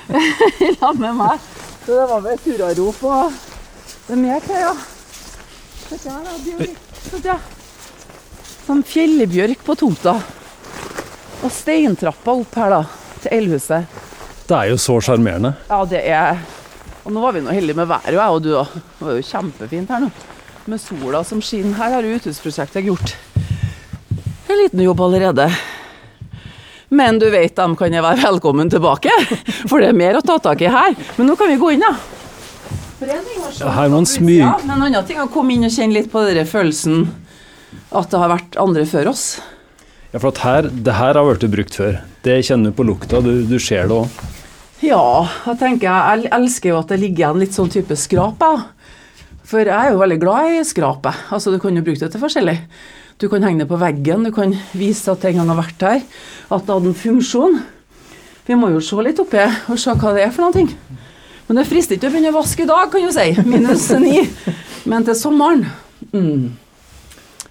I 0.66 0.72
lag 0.76 1.00
med 1.00 1.16
meg. 1.18 1.46
Så 1.86 1.96
det 1.96 2.08
var 2.10 2.20
vel 2.20 2.42
hurrarop 2.44 3.04
og 3.08 3.38
det 4.08 4.14
er 4.14 4.20
mer 4.20 4.44
til, 4.44 4.56
ja. 4.60 4.74
Se 5.88 5.96
der, 6.04 6.20
da, 6.24 6.36
bjørk. 6.44 6.76
Se 7.04 7.18
der. 7.24 7.42
Sånn 8.66 8.80
fjellbjørk 8.84 9.64
på 9.64 9.76
tomta. 9.80 10.14
Og 11.44 11.52
steintrappa 11.52 12.34
opp 12.40 12.56
her, 12.60 12.72
da, 12.72 12.80
til 13.24 13.36
elhuset. 13.38 13.98
Det 14.48 14.56
er 14.56 14.70
jo 14.72 14.78
så 14.80 14.96
sjarmerende. 15.04 15.54
Ja, 15.68 15.82
det 15.88 16.00
er 16.08 16.40
Og 17.04 17.12
nå 17.12 17.20
var 17.20 17.36
vi 17.36 17.40
nå 17.44 17.52
heldige 17.52 17.76
med 17.76 17.88
været, 17.88 18.16
jeg 18.16 18.32
og 18.36 18.42
du 18.44 18.50
òg. 18.56 18.72
Det 18.98 19.06
var 19.06 19.16
jo 19.16 19.26
kjempefint 19.28 19.92
her 19.92 20.02
nå. 20.04 20.08
Med 20.68 20.80
sola 20.80 21.22
som 21.24 21.40
skinner. 21.44 21.76
Her 21.76 21.94
har 21.96 22.04
jo 22.04 22.16
uthusprosjektet 22.16 22.84
gjort 22.84 23.14
en 24.58 24.64
liten 24.64 24.80
jobb 24.82 25.00
allerede. 25.00 25.48
Men 26.88 27.18
du 27.20 27.28
vet, 27.30 27.54
dem 27.56 27.76
kan 27.76 27.92
jeg 27.92 28.02
være 28.02 28.22
velkommen 28.22 28.70
tilbake. 28.72 29.12
For 29.68 29.82
det 29.82 29.92
er 29.92 29.98
mer 29.98 30.18
å 30.18 30.24
ta 30.24 30.38
tak 30.42 30.62
i 30.64 30.70
her. 30.72 30.96
Men 31.18 31.28
nå 31.30 31.36
kan 31.38 31.50
vi 31.52 31.58
gå 31.60 31.74
inn, 31.76 31.84
da. 31.84 31.94
Sånn 32.98 33.70
Her 33.70 33.90
må 33.92 34.00
man 34.00 34.08
smyge. 34.08 34.42
utsida, 34.48 34.66
Men 34.66 34.74
en 34.74 34.86
annen 34.88 35.06
ting 35.06 35.20
er 35.20 35.28
å 35.28 35.30
komme 35.30 35.54
inn 35.54 35.68
og 35.68 35.70
kjenne 35.74 35.94
litt 35.94 36.08
på 36.10 36.24
den 36.26 36.48
følelsen 36.48 37.04
at 37.94 38.10
det 38.10 38.18
har 38.18 38.32
vært 38.32 38.58
andre 38.58 38.82
før 38.88 39.12
oss. 39.12 39.26
Ja, 40.10 40.18
for 40.18 40.32
at 40.32 40.40
her, 40.42 40.66
det 40.72 40.96
her 40.96 41.14
har 41.14 41.28
blitt 41.28 41.46
brukt 41.52 41.76
før. 41.78 42.00
Det 42.24 42.40
kjenner 42.48 42.72
du 42.72 42.78
på 42.78 42.86
lukta, 42.88 43.20
du, 43.22 43.44
du 43.46 43.58
ser 43.62 43.86
det 43.90 44.00
òg. 44.00 44.24
Ja, 44.82 45.04
jeg 45.44 45.58
tenker 45.60 45.90
jeg 45.90 46.32
elsker 46.34 46.72
jo 46.72 46.80
at 46.80 46.90
det 46.90 46.98
ligger 47.02 47.26
igjen 47.26 47.42
litt 47.44 47.54
sånn 47.54 47.70
type 47.70 47.94
skrap. 47.98 48.42
jeg. 48.42 48.96
For 49.48 49.62
jeg 49.62 49.72
er 49.74 49.92
jo 49.94 50.00
veldig 50.00 50.18
glad 50.22 50.56
i 50.56 50.64
skrapet. 50.66 51.22
Altså, 51.34 51.52
du 51.54 51.60
kan 51.62 51.76
jo 51.76 51.84
bruke 51.84 52.00
det 52.02 52.10
til 52.14 52.22
forskjellig. 52.22 52.56
Du 53.18 53.26
kan 53.28 53.42
henge 53.42 53.64
det 53.64 53.68
på 53.70 53.78
veggen, 53.80 54.22
du 54.28 54.30
kan 54.34 54.52
vise 54.78 55.10
at 55.10 55.20
det 55.24 55.32
en 55.32 55.40
gang 55.40 55.48
har 55.50 55.58
vært 55.58 55.78
der. 55.82 56.02
At 56.54 56.66
det 56.68 56.74
hadde 56.74 56.92
en 56.92 56.98
funksjon. 56.98 57.56
Vi 58.46 58.56
må 58.56 58.70
jo 58.72 58.80
se 58.84 58.96
litt 59.04 59.18
oppi 59.20 59.42
og 59.68 59.78
se 59.80 59.92
hva 59.98 60.12
det 60.16 60.22
er 60.28 60.30
for 60.34 60.46
noe. 60.46 60.68
Men 61.48 61.58
det 61.58 61.64
frister 61.68 61.96
ikke 61.96 62.10
å 62.10 62.12
begynne 62.14 62.30
å 62.30 62.36
vaske 62.38 62.62
i 62.64 62.68
dag, 62.68 62.90
kan 62.92 63.04
du 63.04 63.12
si. 63.12 63.26
Minus 63.48 63.88
ni. 64.00 64.20
Men 64.88 65.04
til 65.08 65.16
sommeren 65.18 65.64
mm, 66.12 66.44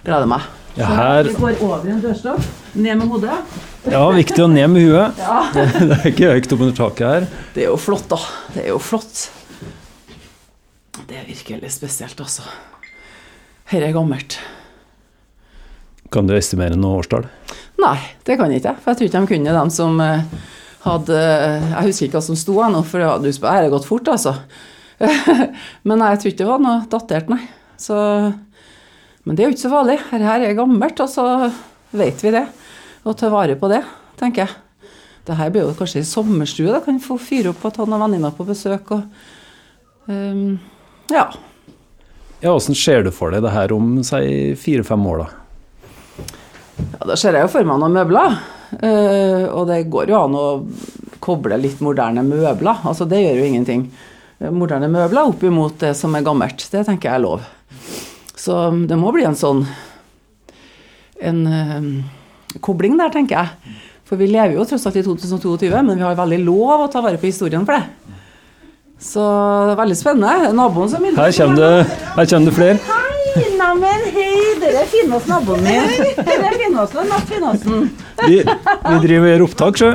gleder 0.05 0.29
meg. 0.29 0.45
Ja, 0.77 0.88
her- 0.93 1.25
Vi 1.27 1.33
går 1.33 1.55
over 1.65 1.89
en 1.89 2.01
dørstopp, 2.03 2.43
ned 2.77 3.00
med 3.01 3.09
hodet. 3.09 3.38
Ja, 3.89 4.03
viktig 4.13 4.43
å 4.43 4.47
ned 4.51 4.69
med 4.69 4.86
huet. 4.88 5.17
Ja. 5.25 5.39
Det 5.53 5.65
er 5.97 6.05
ikke 6.12 6.29
høyt 6.36 6.51
oppunder 6.53 6.75
taket 6.77 7.07
her. 7.07 7.25
Det 7.55 7.63
er 7.65 7.71
jo 7.71 7.79
flott, 7.81 8.05
da. 8.12 8.19
Det 8.53 8.63
er 8.63 8.69
jo 8.75 8.79
flott. 8.83 9.24
Det 11.07 11.17
er 11.17 11.25
virkelig 11.27 11.71
spesielt, 11.74 12.19
altså. 12.21 12.45
Her 13.74 13.88
er 13.89 13.95
gammelt. 13.97 14.38
Kan 16.14 16.30
du 16.30 16.36
estimere 16.38 16.78
noe 16.80 17.02
årstall? 17.02 17.28
Nei, 17.82 17.98
det 18.26 18.38
kan 18.40 18.52
jeg 18.52 18.62
ikke. 18.64 18.78
For 18.82 18.92
jeg 18.92 19.00
tror 19.00 19.10
ikke 19.10 19.20
de 19.22 19.32
kunne, 19.34 19.58
dem 19.60 19.72
som 19.74 20.00
eh, 20.02 20.48
hadde 20.86 21.20
Jeg 21.20 21.90
husker 21.90 22.08
ikke 22.08 22.20
hva 22.20 22.26
som 22.30 22.40
sto 22.40 22.58
her 22.62 22.74
nå, 22.74 22.82
for 22.88 23.04
du 23.22 23.30
her 23.30 23.62
har 23.66 23.72
gått 23.74 23.88
fort, 23.90 24.10
altså. 24.14 24.38
Men 25.88 26.02
nei, 26.02 26.14
jeg 26.14 26.22
tror 26.22 26.32
ikke 26.32 26.44
det 26.44 26.52
var 26.52 26.64
noe 26.64 26.86
datert, 26.92 27.32
nei. 27.34 27.42
Så, 27.78 27.96
men 29.22 29.38
det 29.38 29.44
er 29.44 29.52
jo 29.52 29.54
ikke 29.54 29.68
så 29.68 29.70
farlig. 29.70 30.00
Her, 30.10 30.24
her 30.26 30.46
er 30.48 30.56
gammelt, 30.58 31.02
og 31.04 31.12
så 31.12 31.26
vet 31.94 32.24
vi 32.26 32.32
det. 32.34 32.48
Og 33.06 33.14
ta 33.20 33.30
vare 33.30 33.54
på 33.60 33.70
det, 33.70 33.84
tenker 34.18 34.48
jeg. 34.48 34.90
Det 35.28 35.36
her 35.38 35.52
blir 35.52 35.68
jo 35.68 35.76
kanskje 35.78 36.02
ei 36.02 36.08
sommerstue. 36.08 36.72
da 36.72 36.80
Kan 36.82 36.98
få 37.04 37.20
fyre 37.22 37.52
opp 37.52 37.66
og 37.68 37.76
ta 37.76 37.86
noen 37.86 38.06
venninner 38.08 38.34
på 38.34 38.48
besøk. 38.48 38.90
og 38.96 40.10
um, 40.10 40.58
Ja. 41.12 41.28
Ja, 42.42 42.54
Åssen 42.54 42.78
ser 42.78 43.04
du 43.04 43.12
for 43.12 43.34
deg 43.34 43.44
det 43.46 43.54
her 43.54 43.74
om 43.74 44.00
si 44.06 44.56
fire-fem 44.58 45.06
år, 45.10 45.26
da? 45.26 45.47
Ja, 46.77 47.05
Da 47.10 47.15
ser 47.17 47.34
jeg 47.38 47.48
jo 47.48 47.51
for 47.51 47.67
meg 47.67 47.79
noen 47.81 47.96
møbler. 47.98 48.38
eh, 48.81 49.46
og 49.48 49.67
det 49.69 49.89
går 49.89 50.10
jo 50.12 50.19
an 50.19 50.36
å 50.38 50.46
koble 51.24 51.57
litt 51.60 51.79
moderne 51.81 52.24
møbler. 52.24 52.84
Altså 52.86 53.07
det 53.10 53.24
gjør 53.24 53.39
jo 53.41 53.50
ingenting. 53.50 53.88
Eh, 54.39 54.51
Moderne 54.53 54.89
møbler 54.91 55.31
opp 55.31 55.43
imot 55.43 55.79
det 55.79 55.96
som 55.98 56.15
er 56.15 56.25
gammelt. 56.25 56.67
Det 56.72 56.86
tenker 56.86 57.10
jeg 57.10 57.15
er 57.15 57.24
lov. 57.25 57.41
Så 58.38 58.60
det 58.88 58.98
må 59.00 59.12
bli 59.15 59.25
en 59.25 59.36
sånn 59.36 59.65
en 61.19 61.39
uh, 61.50 62.60
kobling 62.62 62.93
der, 63.00 63.10
tenker 63.10 63.39
jeg. 63.39 63.77
For 64.07 64.19
vi 64.19 64.27
lever 64.29 64.53
jo 64.53 64.65
tross 64.69 64.86
alt 64.88 65.00
i 65.00 65.03
2022, 65.03 65.72
men 65.81 65.98
vi 65.98 66.05
har 66.05 66.15
veldig 66.15 66.39
lov 66.46 66.86
å 66.86 66.91
ta 66.93 67.01
vare 67.01 67.17
på 67.17 67.25
historien 67.31 67.65
for 67.65 67.74
det. 67.74 68.13
Så 69.01 69.24
det 69.65 69.74
er 69.74 69.81
veldig 69.81 69.98
spennende. 69.98 70.53
Naboen 70.57 70.89
som 70.93 71.03
Her 71.03 71.34
kommer 71.41 71.57
det, 71.57 71.98
her 72.15 72.29
kommer 72.29 72.51
det 72.51 72.55
flere. 72.55 73.03
Neimen, 73.38 74.03
hei, 74.13 74.56
dere 74.62 74.82
er 74.82 74.89
Finnås 74.89 75.27
naboen 75.29 75.62
min. 75.65 75.89
Er 76.17 76.56
Finnåsen, 76.58 77.12
Finnåsen. 77.29 77.88
Vi, 78.25 78.39
vi 78.41 78.98
driver 79.03 79.44
opptak, 79.46 79.77
sjø. 79.77 79.91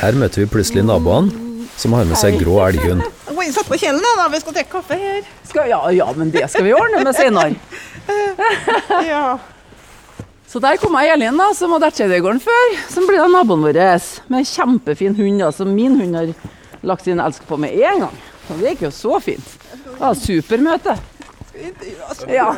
Her 0.00 0.18
møter 0.20 0.44
vi 0.44 0.48
plutselig 0.52 0.84
naboene, 0.88 1.32
som 1.76 1.94
har 1.96 2.08
med 2.08 2.16
seg 2.20 2.38
grå 2.40 2.56
elghund. 2.66 3.04
Gå 3.28 3.44
inn, 3.44 3.52
Sett 3.52 3.68
på 3.68 3.78
kjelen, 3.80 4.00
da. 4.04 4.28
Vi 4.32 4.40
skal 4.42 4.56
drikke 4.56 4.72
kaffe 4.78 4.98
her. 5.00 5.20
Skal, 5.48 5.68
ja, 5.72 5.80
ja, 5.92 6.08
men 6.16 6.32
det 6.32 6.46
skal 6.52 6.64
vi 6.66 6.74
ordne 6.76 7.02
med 7.04 7.16
senere. 7.16 7.56
Ja. 9.06 9.38
Så 10.48 10.60
der 10.60 10.76
kom 10.80 10.96
jeg 11.00 11.14
Elin, 11.14 11.38
da, 11.40 11.50
som 11.56 11.72
hadde 11.76 11.88
Ertseidegården 11.92 12.40
før, 12.44 12.74
som 12.92 13.06
blir 13.08 13.20
da 13.22 13.28
naboen 13.32 13.62
vår. 13.64 13.78
Med 14.32 14.42
en 14.42 14.48
kjempefin 14.48 15.16
hund, 15.20 15.40
da, 15.40 15.52
som 15.54 15.70
min 15.72 15.96
hund 16.00 16.16
har 16.18 16.32
lagt 16.84 17.06
sin 17.08 17.20
elsk 17.22 17.44
på 17.48 17.60
med 17.60 17.76
en 17.76 18.06
gang. 18.06 18.18
Så 18.48 18.56
det 18.58 18.74
gikk 18.74 18.88
jo 18.88 18.92
så 18.96 19.20
fint. 19.22 19.54
Det 19.72 19.96
var 20.00 20.16
supermøte. 20.18 20.96
Ja. 22.28 22.56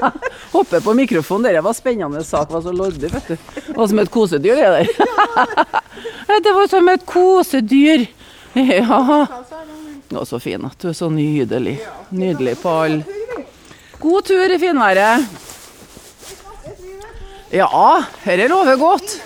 Hoppe 0.52 0.80
på 0.80 0.94
mikrofonen, 0.94 1.52
det 1.52 1.60
var 1.60 1.72
spennende 1.72 2.24
sak. 2.24 2.50
var 2.50 2.62
så 2.62 2.72
loddig, 2.72 3.12
vet 3.12 3.28
du. 3.28 3.36
Det 3.66 3.76
var 3.76 3.88
som 3.88 3.98
et 3.98 4.10
kosedyr, 4.10 4.56
det 4.56 4.70
der. 4.70 4.88
Det 6.42 6.52
var 6.56 6.68
som 6.68 6.88
et 6.88 7.06
kosedyr. 7.06 8.06
Ja. 8.54 9.26
Du 10.08 10.16
var 10.16 10.24
så 10.24 10.38
fin 10.40 10.64
at 10.64 10.78
du 10.80 10.88
er 10.88 10.96
så 10.96 11.08
nydelig. 11.12 11.76
Nydelig 12.08 12.56
på 12.62 12.68
alle. 12.68 13.04
God 14.00 14.24
tur 14.28 14.54
i 14.54 14.58
finværet. 14.58 15.26
Ja, 17.52 18.02
dette 18.24 18.48
lover 18.48 18.76
godt. 18.80 19.18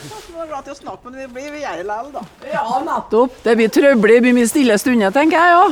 Var 0.47 0.53
glad 0.53 0.67
til 0.69 0.75
å 0.76 0.79
snakke, 0.79 1.11
men 1.11 1.15
vi 1.19 1.25
blir 1.35 1.47
vi 1.57 1.61
gjør 1.65 1.81
likevel, 1.83 2.11
da. 2.15 2.21
Ja, 2.47 2.61
nettopp. 2.85 3.38
Det 3.43 3.55
blir 3.59 3.71
trøbbelig, 3.75 4.15
det 4.15 4.23
blir 4.23 4.35
mye 4.37 4.47
stille 4.47 4.76
stunder, 4.79 5.11
tenker 5.11 5.43
jeg 5.43 5.57
ja. 5.57 5.65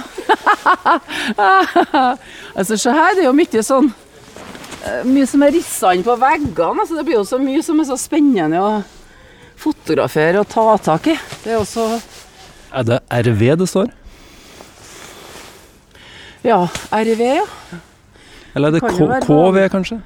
altså, 2.59 2.79
se 2.83 2.95
her, 2.97 3.13
det 3.15 3.23
er 3.23 3.29
jo 3.29 3.37
mye 3.39 3.63
sånn 3.69 3.93
eh, 3.93 5.05
Mye 5.07 5.29
som 5.31 5.47
er 5.47 5.55
rissa 5.55 5.93
inn 5.95 6.03
på 6.03 6.17
veggene. 6.19 6.83
Altså, 6.83 6.99
det 6.99 7.07
blir 7.07 7.21
jo 7.21 7.23
så 7.29 7.39
mye 7.39 7.63
som 7.63 7.85
er 7.85 7.89
så 7.93 8.01
spennende 8.03 8.65
å 8.65 8.73
fotografere 9.63 10.43
og 10.43 10.51
ta 10.51 10.67
tak 10.91 11.07
i. 11.15 11.17
Det 11.45 11.55
er 11.55 11.63
også 11.63 11.87
Er 12.75 12.91
det 12.91 13.01
RV 13.31 13.47
det 13.63 13.71
står? 13.77 13.95
Ja, 16.43 16.65
RV, 16.91 17.27
ja. 17.31 17.47
Eller 18.59 18.75
er 18.75 18.81
det 18.81 18.87
Kan 18.89 18.99
K 18.99 19.23
KV, 19.31 19.65
kanskje? 19.71 20.03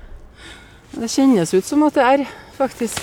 Det 0.93 1.09
kjennes 1.17 1.57
ut 1.57 1.65
som 1.65 1.89
at 1.89 1.97
det 1.97 2.11
er, 2.13 2.31
faktisk. 2.61 3.01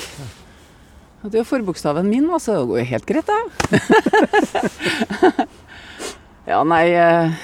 Det 1.25 1.39
er 1.39 1.41
jo 1.41 1.49
forbokstaven 1.49 2.05
min, 2.05 2.27
altså. 2.29 2.59
Det 2.59 2.69
går 2.69 2.79
jo 2.81 2.87
helt 2.91 3.05
greit, 3.09 3.29
det. 3.29 3.79
ja, 6.51 6.59
nei 6.67 6.83
eh, 6.93 7.39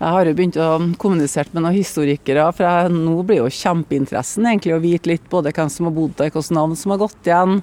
Jeg 0.00 0.14
har 0.16 0.26
jo 0.26 0.34
begynt 0.34 0.58
å 0.58 0.70
kommunisere 0.98 1.52
med 1.52 1.62
noen 1.62 1.76
historikere, 1.76 2.48
for 2.56 2.66
jeg, 2.66 2.90
nå 2.96 3.14
blir 3.28 3.44
jo 3.44 3.52
kjempeinteressen 3.54 4.48
egentlig 4.50 4.74
å 4.74 4.80
vite 4.82 5.12
litt 5.12 5.30
både 5.30 5.54
hvem 5.54 5.70
som 5.70 5.86
har 5.86 5.94
bodd 5.94 6.16
der, 6.18 6.32
hvilke 6.34 6.58
navn 6.58 6.74
som 6.78 6.96
har 6.96 7.04
gått 7.04 7.30
igjen. 7.30 7.62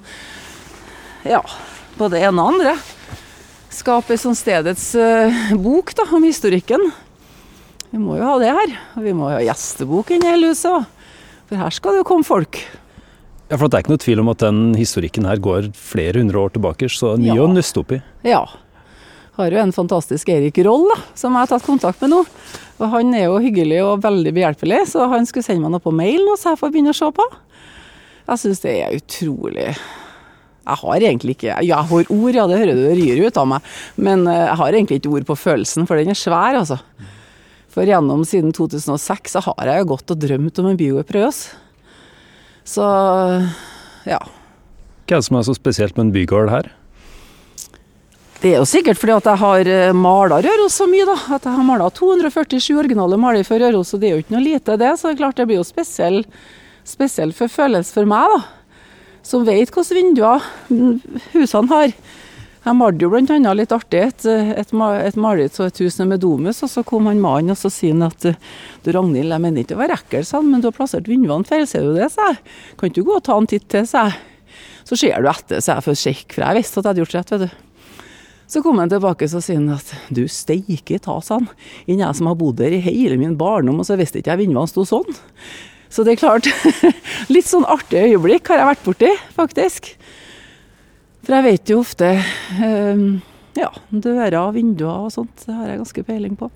Ja, 1.27 1.43
både 1.99 2.23
ene 2.23 2.45
og 2.45 2.55
andre. 2.55 2.77
Skape 3.75 4.15
et 4.15 4.23
sånn 4.23 4.39
stedets 4.39 4.93
eh, 4.95 5.55
bok 5.59 5.91
da, 5.99 6.07
om 6.15 6.23
historikken. 6.23 6.91
Vi 7.91 7.99
må 7.99 8.15
jo 8.21 8.27
ha 8.29 8.39
det 8.39 8.55
her. 8.55 8.77
Og 8.95 9.03
vi 9.03 9.17
må 9.17 9.33
jo 9.33 9.41
ha 9.41 9.47
gjestebok 9.49 10.15
inne 10.15 10.29
i 10.29 10.35
hele 10.37 10.53
huset. 10.53 10.87
For 11.49 11.59
her 11.59 11.75
skal 11.75 11.97
det 11.97 12.05
jo 12.05 12.07
komme 12.07 12.27
folk. 12.27 12.63
Ja, 13.49 13.57
for 13.57 13.67
Det 13.67 13.79
er 13.79 13.83
ikke 13.83 13.93
noe 13.95 14.01
tvil 14.03 14.19
om 14.21 14.29
at 14.29 14.41
den 14.43 14.57
historikken 14.77 15.25
her 15.25 15.39
går 15.41 15.71
flere 15.73 16.21
hundre 16.21 16.37
år 16.45 16.51
tilbake, 16.53 16.89
så 16.89 17.15
mye 17.17 17.33
Ja. 17.35 17.41
å 17.41 17.49
nøste 17.49 17.79
opp 17.81 17.91
i. 17.95 18.01
Ja. 18.23 18.43
Har 19.39 19.49
jo 19.51 19.57
en 19.57 19.71
fantastisk 19.71 20.29
Erik 20.29 20.57
Roll, 20.65 20.87
da, 20.93 21.01
som 21.15 21.33
jeg 21.33 21.39
har 21.47 21.47
tatt 21.47 21.65
kontakt 21.65 22.01
med 22.01 22.11
nå. 22.11 22.25
Og 22.79 22.89
Han 22.91 23.13
er 23.15 23.25
jo 23.25 23.39
hyggelig 23.39 23.81
og 23.83 24.01
veldig 24.03 24.33
behjelpelig, 24.35 24.87
så 24.91 25.09
han 25.09 25.25
skulle 25.25 25.43
sende 25.43 25.61
meg 25.63 25.71
noe 25.71 25.79
på 25.83 25.93
mail 25.95 26.19
nå, 26.25 26.35
så 26.37 26.51
jeg 26.53 26.59
får 26.59 26.71
begynne 26.71 26.93
å 26.93 26.99
se 26.99 27.09
på. 27.11 27.25
Jeg 28.29 28.37
syns 28.37 28.59
det 28.61 28.73
er 28.83 28.93
utrolig 28.99 29.75
Jeg 30.69 30.77
har 30.77 30.99
egentlig 30.99 31.33
ikke 31.35 31.47
Ja, 31.49 31.61
jeg 31.65 31.87
har 31.89 32.05
ord, 32.13 32.33
ja, 32.35 32.45
det 32.45 32.59
hører 32.59 32.75
du 32.75 32.83
det 32.85 32.97
ryr 32.99 33.25
ut 33.25 33.37
av 33.37 33.47
meg. 33.47 33.61
Men 33.97 34.27
eh, 34.27 34.45
jeg 34.45 34.55
har 34.59 34.71
egentlig 34.71 34.99
ikke 35.01 35.13
ord 35.15 35.25
på 35.25 35.37
følelsen, 35.39 35.87
for 35.87 35.97
den 35.97 36.09
er 36.09 36.13
svær, 36.13 36.53
altså. 36.59 36.77
For 37.69 37.85
gjennom 37.85 38.21
siden 38.27 38.53
2006 38.53 39.33
så 39.33 39.41
har 39.41 39.65
jeg 39.65 39.79
jo 39.81 39.95
gått 39.95 40.11
og 40.11 40.19
drømt 40.19 40.59
om 40.59 40.67
en 40.67 40.77
bioprøs. 40.77 41.55
Så 42.69 42.85
ja. 44.05 44.19
Hva 45.09 45.17
er 45.17 45.23
det 45.23 45.25
som 45.25 45.39
er 45.39 45.47
så 45.47 45.55
spesielt 45.57 45.97
med 45.97 46.09
en 46.09 46.13
bygård 46.13 46.51
her? 46.53 46.69
Det 48.39 48.53
er 48.53 48.61
jo 48.61 48.67
sikkert 48.69 48.99
fordi 49.01 49.15
at 49.17 49.25
jeg 49.27 49.41
har 49.41 49.69
eh, 49.73 49.95
mala 49.97 50.37
Røros 50.45 50.77
så 50.79 50.85
mye, 50.87 51.03
da. 51.09 51.17
At 51.35 51.47
jeg 51.47 51.57
har 51.57 51.65
mala 51.65 51.89
247 51.91 52.77
originale 52.77 53.17
maler 53.19 53.43
for 53.47 53.59
Røros, 53.59 53.91
og 53.95 53.99
det 53.99 54.09
er 54.09 54.15
jo 54.15 54.23
ikke 54.23 54.35
noe 54.37 54.45
lite 54.45 54.77
det. 54.79 54.93
Så 54.95 55.09
det 55.09 55.17
er 55.17 55.21
klart 55.25 55.41
det 55.41 55.47
blir 55.49 55.59
jo 55.59 55.65
spesiell, 55.67 56.21
spesiell 56.87 57.33
for 57.35 57.51
følelse 57.51 57.97
for 57.97 58.07
meg, 58.07 58.31
da. 58.31 58.77
Som 59.27 59.43
vet 59.49 59.73
hvilke 59.73 59.97
vinduer 59.97 60.45
mm, 60.69 61.19
husene 61.33 61.73
har. 61.73 61.97
Jeg 62.69 62.77
malte 62.77 63.01
jo 63.01 63.17
annet 63.17 63.55
litt 63.57 63.71
artig 63.73 63.99
et, 64.05 64.25
et, 64.29 64.71
et 64.77 65.15
maleri 65.17 65.47
av 65.49 65.63
et 65.65 65.79
hus 65.81 65.95
med 66.05 66.19
domus, 66.21 66.59
og 66.61 66.69
så 66.69 66.83
kom 66.85 67.07
han 67.09 67.21
mannen 67.23 67.55
og 67.55 67.57
så 67.57 67.71
sier 67.73 67.95
han 67.95 68.05
at 68.05 68.27
du 68.29 68.89
Ragnhild, 68.93 69.33
jeg 69.33 69.41
mener 69.41 69.65
ikke 69.65 69.73
å 69.73 69.79
være 69.79 69.95
ekkel, 69.97 70.27
men 70.45 70.61
du 70.61 70.67
har 70.69 70.75
plassert 70.77 71.09
vinduene 71.09 71.49
feil, 71.49 71.65
ser 71.65 71.87
du 71.87 71.97
det, 71.97 72.11
sa 72.13 72.27
jeg. 72.29 72.37
Kan 72.77 72.91
ikke 72.91 73.01
du 73.01 73.07
gå 73.07 73.15
og 73.17 73.23
ta 73.25 73.39
en 73.41 73.49
titt 73.49 73.65
til, 73.73 73.87
sa 73.89 74.03
jeg. 74.11 74.19
Så 74.85 74.99
ser 75.01 75.17
du 75.17 75.31
etter, 75.31 75.63
sa 75.65 75.79
jeg 75.79 75.87
for 75.87 75.97
å 75.97 76.01
sjekke, 76.03 76.35
for 76.35 76.45
jeg 76.45 76.59
visste 76.59 76.77
at 76.77 76.83
jeg 76.83 76.89
hadde 76.91 77.03
gjort 77.03 77.17
rett, 77.17 77.33
vet 77.33 77.47
du. 77.47 78.05
Så 78.53 78.61
kom 78.65 78.83
han 78.83 78.93
tilbake 78.93 79.31
og 79.33 79.43
sier 79.45 79.57
han 79.57 79.73
at 79.73 79.89
du 80.13 80.23
steike 80.29 81.01
ta, 81.01 81.17
sa 81.25 81.39
han. 81.39 81.49
Enn 81.89 82.05
jeg 82.05 82.21
som 82.21 82.29
har 82.29 82.37
bodd 82.37 82.61
der 82.61 82.77
i 82.77 82.83
hele 82.85 83.17
min 83.17 83.33
barndom, 83.37 83.81
og 83.81 83.89
så 83.89 83.97
visste 83.97 84.21
ikke 84.21 84.35
jeg 84.35 84.43
vinduene 84.43 84.69
sto 84.69 84.85
sånn. 84.85 85.19
Så 85.89 86.05
det 86.05 86.19
er 86.19 86.21
klart, 86.21 86.49
litt 87.33 87.49
sånn 87.49 87.65
artig 87.65 88.11
øyeblikk 88.11 88.53
har 88.53 88.61
jeg 88.61 88.71
vært 88.75 88.85
borti, 88.85 89.13
faktisk. 89.33 89.95
For 91.25 91.35
jeg 91.35 91.45
vet 91.45 91.71
jo 91.71 91.81
ofte 91.83 92.13
um, 92.63 93.03
ja, 93.57 93.69
dører 93.91 94.39
og 94.41 94.55
vinduer 94.55 95.07
og 95.07 95.13
sånt, 95.13 95.45
det 95.45 95.55
har 95.55 95.69
jeg 95.71 95.81
ganske 95.81 96.05
peiling 96.07 96.39
på. 96.39 96.49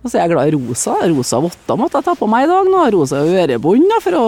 Og 0.00 0.08
så 0.08 0.16
er 0.16 0.22
jeg 0.24 0.32
glad 0.32 0.48
i 0.48 0.54
rosa. 0.54 0.94
Rosa 1.12 1.38
votter 1.44 1.76
måtte 1.76 2.00
jeg 2.00 2.06
ta 2.06 2.14
på 2.16 2.28
meg 2.30 2.46
i 2.46 2.48
dag. 2.48 2.68
nå, 2.72 2.84
Rosa 2.94 3.18
ørebånd 3.20 3.90
for 4.00 4.16
å 4.16 4.22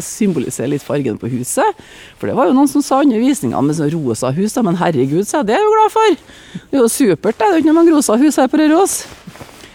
symbolisere 0.00 0.70
litt 0.72 0.84
fargen 0.84 1.18
på 1.20 1.28
huset. 1.28 1.82
For 2.16 2.30
det 2.30 2.36
var 2.38 2.48
jo 2.48 2.54
noen 2.56 2.70
som 2.72 2.84
sa 2.84 3.02
under 3.04 3.20
visninga 3.20 3.60
med 3.60 3.76
sånn 3.76 3.92
rosa 3.92 4.32
hus, 4.32 4.56
da. 4.56 4.64
men 4.64 4.80
herregud, 4.80 5.28
så 5.28 5.42
er 5.42 5.50
det 5.50 5.60
jo 5.60 5.74
glad 5.74 5.92
for. 5.92 6.16
Det 6.56 6.80
er 6.80 6.80
jo 6.80 6.88
supert, 6.88 7.36
det. 7.36 7.44
Det 7.44 7.50
er 7.50 7.60
ikke 7.66 7.76
noe 7.76 7.96
rosa 7.98 8.16
hus 8.16 8.40
her 8.40 8.48
på 8.48 8.62
Røros. 8.62 8.96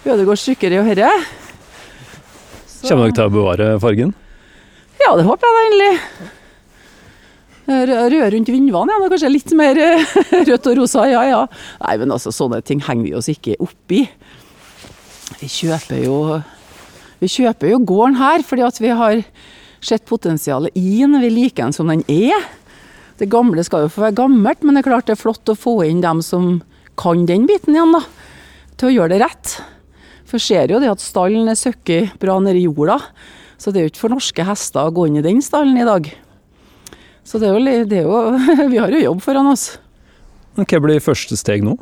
Ødegård 0.04 0.42
Stykkeri 0.42 0.82
og 0.82 0.90
herre. 0.90 1.14
Kommer 2.82 3.06
dere 3.06 3.20
til 3.20 3.28
å 3.30 3.34
bevare 3.38 3.74
fargen? 3.86 4.18
Ja, 4.98 5.14
det 5.14 5.28
håper 5.30 5.46
jeg 5.46 5.54
da 5.54 5.68
endelig. 5.70 6.34
Rød 7.68 8.34
rundt 8.34 8.50
vinduene, 8.52 8.96
ja. 8.96 9.10
Kanskje 9.14 9.32
litt 9.32 9.54
mer 9.56 9.80
rødt 10.50 10.70
og 10.72 10.80
rosa, 10.82 11.06
ja 11.08 11.24
ja. 11.30 11.42
Nei, 11.84 11.98
men 12.02 12.16
altså, 12.16 12.34
sånne 12.36 12.60
ting 12.66 12.84
henger 12.84 13.06
vi 13.08 13.14
oss 13.20 13.30
ikke 13.32 13.56
opp 13.64 13.96
i. 13.96 14.04
Vi 15.40 15.50
kjøper 15.50 16.04
jo, 16.04 16.18
vi 17.22 17.30
kjøper 17.32 17.72
jo 17.72 17.80
gården 17.88 18.20
her 18.20 18.44
fordi 18.46 18.66
at 18.68 18.82
vi 18.84 18.92
har 18.92 19.24
sett 19.84 20.06
potensialet 20.08 20.76
i 20.80 21.02
den. 21.02 21.16
Vi 21.24 21.32
liker 21.32 21.66
den 21.66 21.76
som 21.76 21.92
den 21.92 22.04
er. 22.12 22.48
Det 23.20 23.30
gamle 23.32 23.64
skal 23.64 23.86
jo 23.86 23.94
få 23.94 24.08
være 24.08 24.18
gammelt, 24.18 24.64
men 24.64 24.76
det 24.76 24.84
er 24.84 24.90
klart 24.90 25.08
det 25.08 25.16
er 25.18 25.22
flott 25.22 25.52
å 25.52 25.58
få 25.58 25.78
inn 25.88 26.02
dem 26.04 26.24
som 26.26 26.58
kan 27.00 27.24
den 27.30 27.48
biten 27.50 27.76
igjen, 27.76 27.94
da. 27.96 28.04
Til 28.80 28.90
å 28.90 28.96
gjøre 28.98 29.14
det 29.14 29.22
rett. 29.24 29.56
For 30.30 30.42
ser 30.42 30.72
jo 30.74 30.82
det 30.82 30.92
at 30.92 31.04
stallen 31.04 31.48
er 31.52 31.60
søkket 31.60 32.18
bra 32.22 32.40
nedi 32.42 32.66
jorda. 32.66 33.00
Så 33.62 33.72
det 33.72 33.80
er 33.80 33.88
jo 33.88 33.94
ikke 33.94 34.04
for 34.04 34.16
norske 34.16 34.46
hester 34.48 34.90
å 34.90 34.94
gå 34.94 35.08
inn 35.08 35.22
i 35.22 35.26
den 35.26 35.42
stallen 35.46 35.78
i 35.80 35.88
dag. 35.88 36.10
Så 37.24 37.40
det 37.40 37.50
er 37.50 37.56
jo, 37.56 37.84
det 37.88 38.02
er 38.02 38.08
jo 38.08 38.68
Vi 38.74 38.80
har 38.82 38.94
jo 38.94 39.02
jobb 39.02 39.24
foran 39.24 39.50
oss. 39.54 39.74
Hva 40.60 40.80
blir 40.84 41.02
første 41.04 41.38
steg 41.40 41.64
nå? 41.66 41.78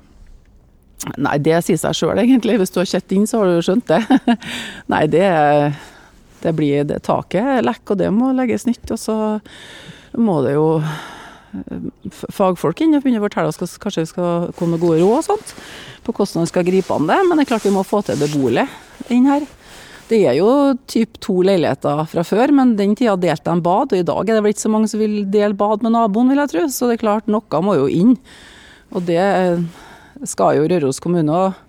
Nei, 1.17 1.37
det 1.41 1.57
sier 1.65 1.79
seg 1.81 1.97
sjøl 1.97 2.21
egentlig. 2.21 2.59
Hvis 2.61 2.73
du 2.73 2.79
har 2.81 2.89
sett 2.89 3.11
inn, 3.15 3.25
så 3.27 3.41
har 3.41 3.49
du 3.49 3.65
skjønt 3.65 3.89
det. 3.89 4.01
Nei, 4.93 5.05
det, 5.09 5.25
det 6.43 6.53
blir 6.57 6.85
det 6.87 7.01
taket 7.07 7.65
lekk, 7.65 7.83
og 7.89 8.01
det 8.03 8.11
må 8.13 8.29
legges 8.37 8.67
nytt. 8.69 8.85
Og 8.93 9.01
så 9.01 9.15
må 10.21 10.37
det 10.45 10.53
jo 10.53 10.67
eh, 10.77 12.11
fagfolk 12.29 12.83
inn 12.85 12.93
og 12.93 13.01
begynne 13.01 13.21
å 13.23 13.25
fortelle 13.25 13.49
oss 13.49 13.79
kanskje 13.81 14.05
vi 14.05 14.11
skal 14.11 14.53
komme 14.59 14.75
med 14.75 14.85
gode 14.85 15.01
råd 15.01 15.17
og 15.17 15.25
sånt. 15.31 15.55
På 16.05 16.13
hvordan 16.13 16.45
vi 16.45 16.53
skal 16.53 16.69
gripe 16.69 16.93
an 16.93 17.09
det. 17.09 17.17
Men 17.25 17.41
det 17.41 17.47
er 17.47 17.53
klart 17.55 17.65
vi 17.65 17.73
må 17.73 17.83
få 17.87 18.03
til 18.05 18.21
beboelig 18.21 18.67
inn 19.09 19.27
her. 19.31 19.49
Det 20.11 20.19
er 20.27 20.35
jo 20.35 20.49
typ 20.91 21.15
to 21.23 21.37
leiligheter 21.47 22.01
fra 22.11 22.23
før, 22.27 22.51
men 22.55 22.73
den 22.75 22.97
tida 22.99 23.13
delte 23.15 23.53
de 23.53 23.63
bad. 23.63 23.93
Og 23.93 24.01
i 24.01 24.07
dag 24.07 24.27
er 24.27 24.35
det 24.35 24.43
vel 24.43 24.51
ikke 24.51 24.65
så 24.65 24.71
mange 24.73 24.89
som 24.91 24.99
vil 24.99 25.21
dele 25.31 25.55
bad 25.55 25.85
med 25.85 25.95
naboen, 25.95 26.31
vil 26.31 26.41
jeg 26.43 26.51
tro. 26.51 26.65
Så 26.67 26.89
det 26.89 26.97
er 26.97 27.05
klart, 27.05 27.31
noe 27.31 27.61
må 27.63 27.77
jo 27.79 27.87
inn. 27.87 28.17
Og 28.91 29.05
det 29.07 29.23
skal 30.27 30.59
jo 30.59 30.67
Røros 30.67 30.99
kommune 31.03 31.31
og 31.33 31.67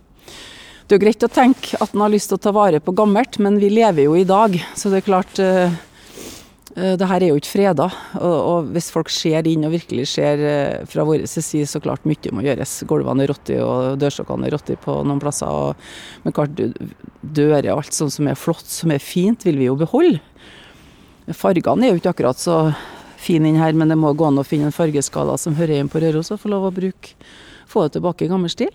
Det 0.82 0.96
er 0.96 0.98
jo 0.98 1.04
greit 1.06 1.24
å 1.24 1.30
tenke 1.32 1.78
at 1.80 1.94
en 1.94 2.02
har 2.02 2.10
lyst 2.12 2.28
til 2.28 2.36
å 2.36 2.42
ta 2.42 2.50
vare 2.52 2.82
på 2.82 2.92
gammelt, 2.92 3.38
men 3.40 3.54
vi 3.62 3.70
lever 3.72 4.02
jo 4.02 4.16
i 4.18 4.26
dag. 4.28 4.58
Så 4.76 4.90
det 4.92 4.98
er 4.98 5.06
klart 5.06 5.38
uh, 5.40 5.72
det 6.72 7.08
her 7.08 7.20
er 7.20 7.32
jo 7.32 7.36
ikke 7.36 7.50
freda. 7.50 7.86
Og, 8.24 8.70
hvis 8.72 8.88
folk 8.94 9.10
ser 9.12 9.48
inn 9.50 9.66
og 9.68 9.74
virkelig 9.74 10.06
ser 10.14 10.40
uh, 10.40 10.86
fra 10.88 11.04
vår 11.04 11.26
side, 11.28 11.66
så 11.68 11.82
klart 11.84 12.06
mye 12.08 12.32
må 12.32 12.44
gjøres. 12.46 12.78
Gulvene 12.88 13.26
er 13.26 13.32
rotti 13.32 13.58
og 13.60 13.98
dørstokkene 14.00 14.48
er 14.48 14.56
rotti 14.56 14.78
på 14.80 14.94
noen 15.04 15.20
plasser. 15.20 15.52
Og, 15.52 15.76
men 16.24 16.36
klart 16.36 16.56
dører 17.20 17.72
og 17.74 17.82
alt 17.82 17.96
sånt 17.96 18.16
som 18.16 18.30
er 18.30 18.40
flott, 18.40 18.64
som 18.68 18.94
er 18.94 19.04
fint, 19.04 19.44
vil 19.44 19.60
vi 19.60 19.68
jo 19.68 19.76
beholde. 19.80 20.22
Fargene 21.36 21.86
er 21.86 21.92
jo 21.92 22.00
ikke 22.00 22.14
akkurat 22.16 22.40
så 22.40 22.64
fine 23.22 23.52
inn 23.52 23.60
her, 23.60 23.76
men 23.76 23.92
det 23.92 23.98
må 24.00 24.10
gå 24.16 24.26
an 24.26 24.40
å 24.40 24.46
finne 24.46 24.70
en 24.70 24.74
fargeskala 24.74 25.36
som 25.38 25.54
hører 25.58 25.78
inn 25.78 25.90
på 25.92 26.00
Røros 26.02 26.32
og 26.34 26.40
få 26.42 26.50
lov 26.50 26.66
å 26.68 26.74
bruke 26.74 27.14
få 27.70 27.86
det 27.86 27.96
tilbake 27.96 28.26
i 28.26 28.32
gammel 28.32 28.50
stil. 28.52 28.72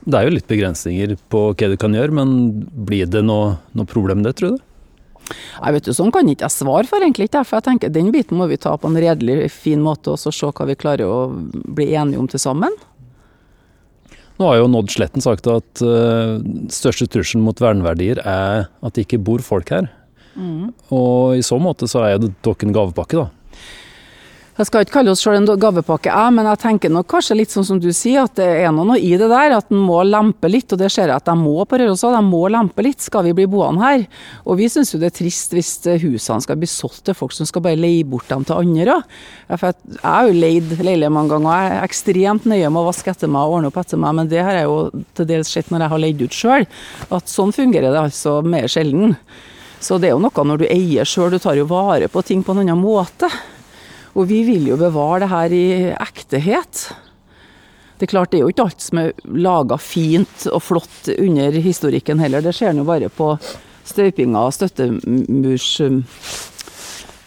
Det 0.00 0.16
er 0.16 0.26
jo 0.28 0.32
litt 0.32 0.48
begrensninger 0.48 1.16
på 1.32 1.42
hva 1.52 1.68
du 1.68 1.76
kan 1.80 1.94
gjøre, 1.96 2.14
men 2.16 2.30
blir 2.88 3.08
det 3.10 3.20
noe, 3.26 3.58
noe 3.76 3.88
problem 3.88 4.22
det, 4.24 4.38
tror 4.38 4.56
du? 4.56 4.69
Jeg 5.30 5.76
vet 5.76 5.88
du, 5.88 5.92
Sånn 5.96 6.12
kan 6.14 6.28
ikke 6.28 6.48
jeg 6.48 6.56
svare 6.56 6.86
for, 6.90 7.02
egentlig 7.02 7.28
ikke. 7.30 7.44
For 7.46 7.60
jeg 7.60 7.68
tenker 7.68 7.92
Den 7.94 8.12
biten 8.14 8.38
må 8.40 8.48
vi 8.50 8.60
ta 8.60 8.76
på 8.76 8.90
en 8.90 8.98
redelig, 9.00 9.50
fin 9.54 9.82
måte 9.84 10.14
og 10.14 10.20
så 10.22 10.32
se 10.34 10.50
hva 10.50 10.68
vi 10.68 10.78
klarer 10.78 11.08
å 11.08 11.28
bli 11.50 11.90
enige 11.94 12.20
om 12.20 12.28
til 12.30 12.42
sammen. 12.42 12.74
Nå 14.40 14.48
har 14.48 14.56
jo 14.56 14.70
Nodd 14.72 14.88
Sletten 14.88 15.20
sagt 15.20 15.48
at 15.52 15.82
uh, 15.84 16.40
største 16.72 17.04
trusselen 17.12 17.44
mot 17.44 17.58
verneverdier 17.60 18.22
er 18.24 18.70
at 18.70 18.94
det 18.96 19.04
ikke 19.04 19.20
bor 19.26 19.44
folk 19.44 19.68
her. 19.74 19.90
Mm. 20.32 20.70
Og 20.94 21.36
i 21.36 21.44
så 21.44 21.58
måte 21.60 21.88
så 21.90 22.06
er 22.06 22.22
det 22.22 22.32
dere 22.40 22.64
en 22.64 22.72
gavepakke, 22.72 23.20
da. 23.20 23.28
Jeg 24.60 24.68
skal 24.68 24.82
ikke 24.84 24.92
kalle 24.98 25.12
oss 25.14 25.22
sjøl 25.24 25.38
en 25.38 25.46
gavepakke, 25.56 26.10
jeg, 26.12 26.32
men 26.36 26.44
jeg 26.44 26.60
tenker 26.60 26.90
nok 26.92 27.06
kanskje 27.08 27.32
litt 27.38 27.52
sånn 27.54 27.64
som 27.64 27.78
du 27.80 27.86
sier, 27.96 28.26
at 28.26 28.34
det 28.36 28.44
er 28.60 28.74
noe 28.76 28.98
i 29.00 29.14
det 29.16 29.30
der. 29.30 29.54
At 29.56 29.70
en 29.72 29.78
må 29.80 30.02
lempe 30.04 30.50
litt, 30.52 30.74
og 30.74 30.82
det 30.82 30.90
ser 30.92 31.08
jeg 31.08 31.16
at 31.16 31.30
de 31.30 31.34
må 31.40 31.64
på 31.64 31.78
Røros 31.80 32.02
òg. 32.04 32.12
De 32.18 32.20
må 32.26 32.42
lempe 32.52 32.84
litt, 32.84 33.00
skal 33.00 33.24
vi 33.24 33.32
bli 33.38 33.46
boende 33.48 33.80
her. 33.80 34.02
Og 34.44 34.58
vi 34.58 34.66
syns 34.68 34.90
jo 34.92 34.98
det 35.00 35.08
er 35.08 35.14
trist 35.16 35.54
hvis 35.56 35.70
husene 36.02 36.44
skal 36.44 36.58
bli 36.60 36.68
solgt 36.68 37.06
til 37.08 37.16
folk 37.16 37.32
som 37.32 37.48
skal 37.48 37.64
bare 37.64 37.78
leie 37.80 38.04
bort 38.04 38.28
dem 38.28 38.44
til 38.44 38.60
andre 38.60 38.98
For 39.48 39.70
Jeg 39.70 40.02
har 40.04 40.28
jo 40.28 40.34
leid 40.36 40.74
leilighet 40.76 41.14
mange 41.16 41.32
ganger, 41.32 41.48
og 41.48 41.56
jeg 41.56 41.78
er 41.78 41.86
ekstremt 41.86 42.48
nøye 42.52 42.68
med 42.68 42.82
å 42.82 42.90
vaske 42.90 43.14
etter 43.14 43.32
meg 43.32 43.46
og 43.46 43.54
ordne 43.54 43.70
opp 43.70 43.78
etter 43.80 44.02
meg, 44.02 44.18
men 44.18 44.28
det 44.28 44.42
har 44.44 44.58
jeg 44.58 44.66
jo 44.68 45.06
til 45.16 45.30
dels 45.30 45.54
sett 45.54 45.70
når 45.72 45.86
jeg 45.86 45.92
har 45.94 46.02
leid 46.04 46.26
ut 46.26 46.36
sjøl. 46.36 46.68
At 47.08 47.32
sånn 47.32 47.56
fungerer 47.56 47.96
det 47.96 48.02
altså 48.02 48.42
mer 48.44 48.68
sjelden. 48.68 49.16
Så 49.80 49.96
det 49.96 50.10
er 50.10 50.18
jo 50.18 50.20
noe 50.26 50.46
når 50.52 50.60
du 50.60 50.66
eier 50.68 51.08
sjøl, 51.08 51.32
du 51.32 51.40
tar 51.40 51.56
jo 51.56 51.64
vare 51.70 52.12
på 52.12 52.24
ting 52.28 52.44
på 52.44 52.52
en 52.52 52.62
annen 52.66 52.84
måte. 52.84 53.32
Og 54.16 54.26
vi 54.30 54.42
vil 54.46 54.66
jo 54.70 54.78
bevare 54.80 55.22
det 55.22 55.30
her 55.30 55.54
i 55.54 55.66
ektehet. 55.94 56.88
Det 58.00 58.08
er 58.08 58.12
klart 58.14 58.32
det 58.32 58.40
er 58.40 58.46
jo 58.46 58.52
ikke 58.52 58.64
alt 58.70 58.82
som 58.82 58.98
er 59.02 59.10
laga 59.28 59.76
fint 59.76 60.46
og 60.50 60.62
flott 60.64 61.10
under 61.18 61.58
historikken 61.60 62.22
heller. 62.22 62.42
Det 62.42 62.54
ser 62.56 62.72
en 62.72 62.80
jo 62.80 62.88
bare 62.88 63.10
på 63.12 63.34
støypinga 63.90 64.46
og 64.46 64.54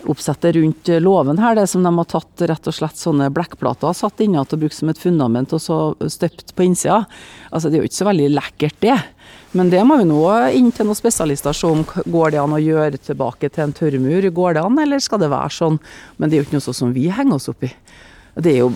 støttemursoppsettet 0.04 0.56
rundt 0.56 0.88
låven 1.02 1.40
her. 1.40 1.56
Det 1.56 1.68
som 1.68 1.84
de 1.84 1.98
har 1.98 2.06
tatt 2.06 2.42
rett 2.42 2.68
og 2.68 2.74
slett 2.74 2.98
sånne 2.98 3.30
blekkplater 3.32 3.94
satt 3.94 4.20
inni 4.22 4.38
og 4.38 4.58
brukt 4.58 4.76
som 4.76 4.90
et 4.90 5.00
fundament 5.00 5.54
og 5.54 5.62
så 5.62 5.96
støpt 6.08 6.56
på 6.56 6.64
innsida. 6.64 7.06
Altså 7.52 7.70
det 7.70 7.78
er 7.78 7.84
jo 7.84 7.90
ikke 7.90 8.02
så 8.02 8.10
veldig 8.10 8.30
lekkert 8.34 8.76
det. 8.80 9.00
Men 9.54 9.70
det 9.70 9.84
må 9.86 9.98
vi 9.98 10.06
nå 10.06 10.50
inn 10.52 10.72
til 10.72 10.86
noen 10.88 10.98
spesialister 10.98 11.54
se 11.54 11.68
om 11.68 11.86
går 11.86 12.32
det 12.32 12.42
an 12.42 12.54
å 12.54 12.62
gjøre 12.62 12.98
tilbake 12.98 13.50
til 13.50 13.64
en 13.64 13.74
tørrmur. 13.74 14.30
Går 14.30 14.54
det 14.54 14.64
an, 14.64 14.80
eller 14.80 15.00
skal 15.00 15.20
det 15.22 15.30
være 15.30 15.54
sånn? 15.54 15.80
Men 16.18 16.30
det 16.30 16.36
er 16.36 16.42
jo 16.42 16.48
ikke 16.48 16.58
noe 16.58 16.68
sånn 16.68 16.82
som 16.82 16.94
vi 16.94 17.10
henger 17.10 17.36
oss 17.38 17.52
opp 17.52 17.64
i. 17.64 17.72
Det 18.34 18.56
er 18.56 18.64
jo 18.64 18.70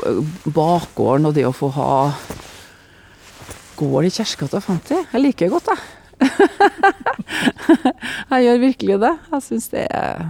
bakgården 0.54 1.28
og 1.28 1.34
det 1.34 1.48
å 1.48 1.56
få 1.56 1.72
ha 1.74 2.12
gård 3.78 4.06
i 4.06 4.14
Kjerkegata 4.14 4.62
50. 4.62 5.08
Jeg 5.14 5.24
liker 5.24 5.48
det 5.48 5.56
godt, 5.56 5.72
jeg. 5.74 5.80
jeg 8.32 8.46
gjør 8.46 8.62
virkelig 8.62 8.96
det. 9.02 9.16
Jeg 9.34 9.42
syns 9.50 9.68
det 9.74 9.86
er 9.90 10.30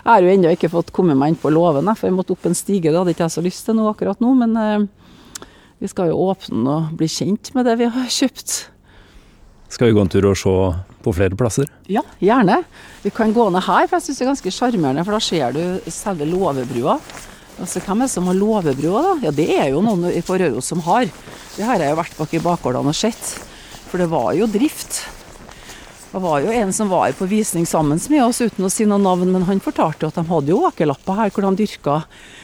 Jeg 0.00 0.08
har 0.08 0.24
jo 0.24 0.32
ennå 0.32 0.52
ikke 0.56 0.72
fått 0.72 0.92
kommet 0.96 1.18
meg 1.20 1.34
inn 1.34 1.40
på 1.40 1.52
låven, 1.52 1.90
for 1.94 2.08
jeg 2.08 2.16
måtte 2.16 2.32
opp 2.32 2.46
en 2.48 2.56
stige. 2.56 2.88
Det 2.88 2.96
hadde 2.96 3.12
ikke 3.12 3.26
jeg 3.26 3.36
så 3.36 3.44
lyst 3.44 3.66
til 3.68 3.76
nå 3.76 3.86
akkurat 3.90 4.22
nå, 4.24 4.32
men 4.38 4.56
eh, 4.56 5.46
vi 5.80 5.88
skal 5.92 6.10
jo 6.10 6.20
åpne 6.30 6.76
og 6.76 6.94
bli 6.96 7.08
kjent 7.10 7.52
med 7.56 7.68
det 7.68 7.76
vi 7.80 7.88
har 7.92 8.08
kjøpt. 8.12 8.54
Skal 9.70 9.90
vi 9.90 9.94
gå 9.94 10.02
en 10.02 10.10
tur 10.10 10.26
og 10.32 10.38
se 10.40 10.52
på 11.04 11.12
flere 11.14 11.36
plasser? 11.38 11.68
Ja, 11.88 12.02
gjerne. 12.18 12.62
Vi 13.04 13.12
kan 13.14 13.30
gå 13.36 13.46
ned 13.52 13.62
her, 13.68 13.86
for 13.86 13.98
jeg 13.98 14.08
syns 14.08 14.18
det 14.18 14.24
er 14.24 14.30
ganske 14.32 14.54
sjarmerende. 14.56 15.04
For 15.06 15.14
da 15.14 15.20
ser 15.22 15.54
du 15.54 15.92
selve 15.94 16.26
låvebrua. 16.26 16.96
Altså, 17.60 17.82
Hvem 17.84 18.02
er 18.02 18.08
det 18.08 18.14
som 18.16 18.26
har 18.26 18.40
låvebrua, 18.40 19.04
da? 19.04 19.14
Ja, 19.28 19.32
det 19.36 19.46
er 19.54 19.70
jo 19.70 19.84
noen 19.84 20.08
på 20.26 20.40
Røros 20.42 20.72
som 20.72 20.82
har. 20.88 21.06
Det 21.54 21.68
har 21.68 21.78
jeg 21.78 21.92
jo 21.92 22.00
vært 22.00 22.18
bak 22.18 22.34
i 22.34 22.42
bakgårdene 22.42 22.90
og 22.90 22.98
sett. 22.98 23.32
For 23.92 24.02
det 24.02 24.10
var 24.10 24.32
jo 24.38 24.48
drift. 24.50 25.04
Det 26.10 26.18
var 26.18 26.40
jo 26.42 26.50
en 26.50 26.72
som 26.74 26.88
var 26.90 27.12
på 27.14 27.26
visning 27.30 27.66
sammen 27.66 28.00
med 28.10 28.24
oss 28.24 28.40
uten 28.42 28.66
å 28.66 28.70
si 28.72 28.82
noe 28.88 28.98
navn, 28.98 29.30
men 29.30 29.44
han 29.46 29.60
fortalte 29.62 30.02
jo 30.02 30.10
at 30.10 30.16
de 30.18 30.24
hadde 30.26 30.50
jo 30.50 30.64
åkerlapper 30.66 31.18
her 31.20 31.30
hvor 31.30 31.46
de 31.46 31.60
dyrka 31.60 32.00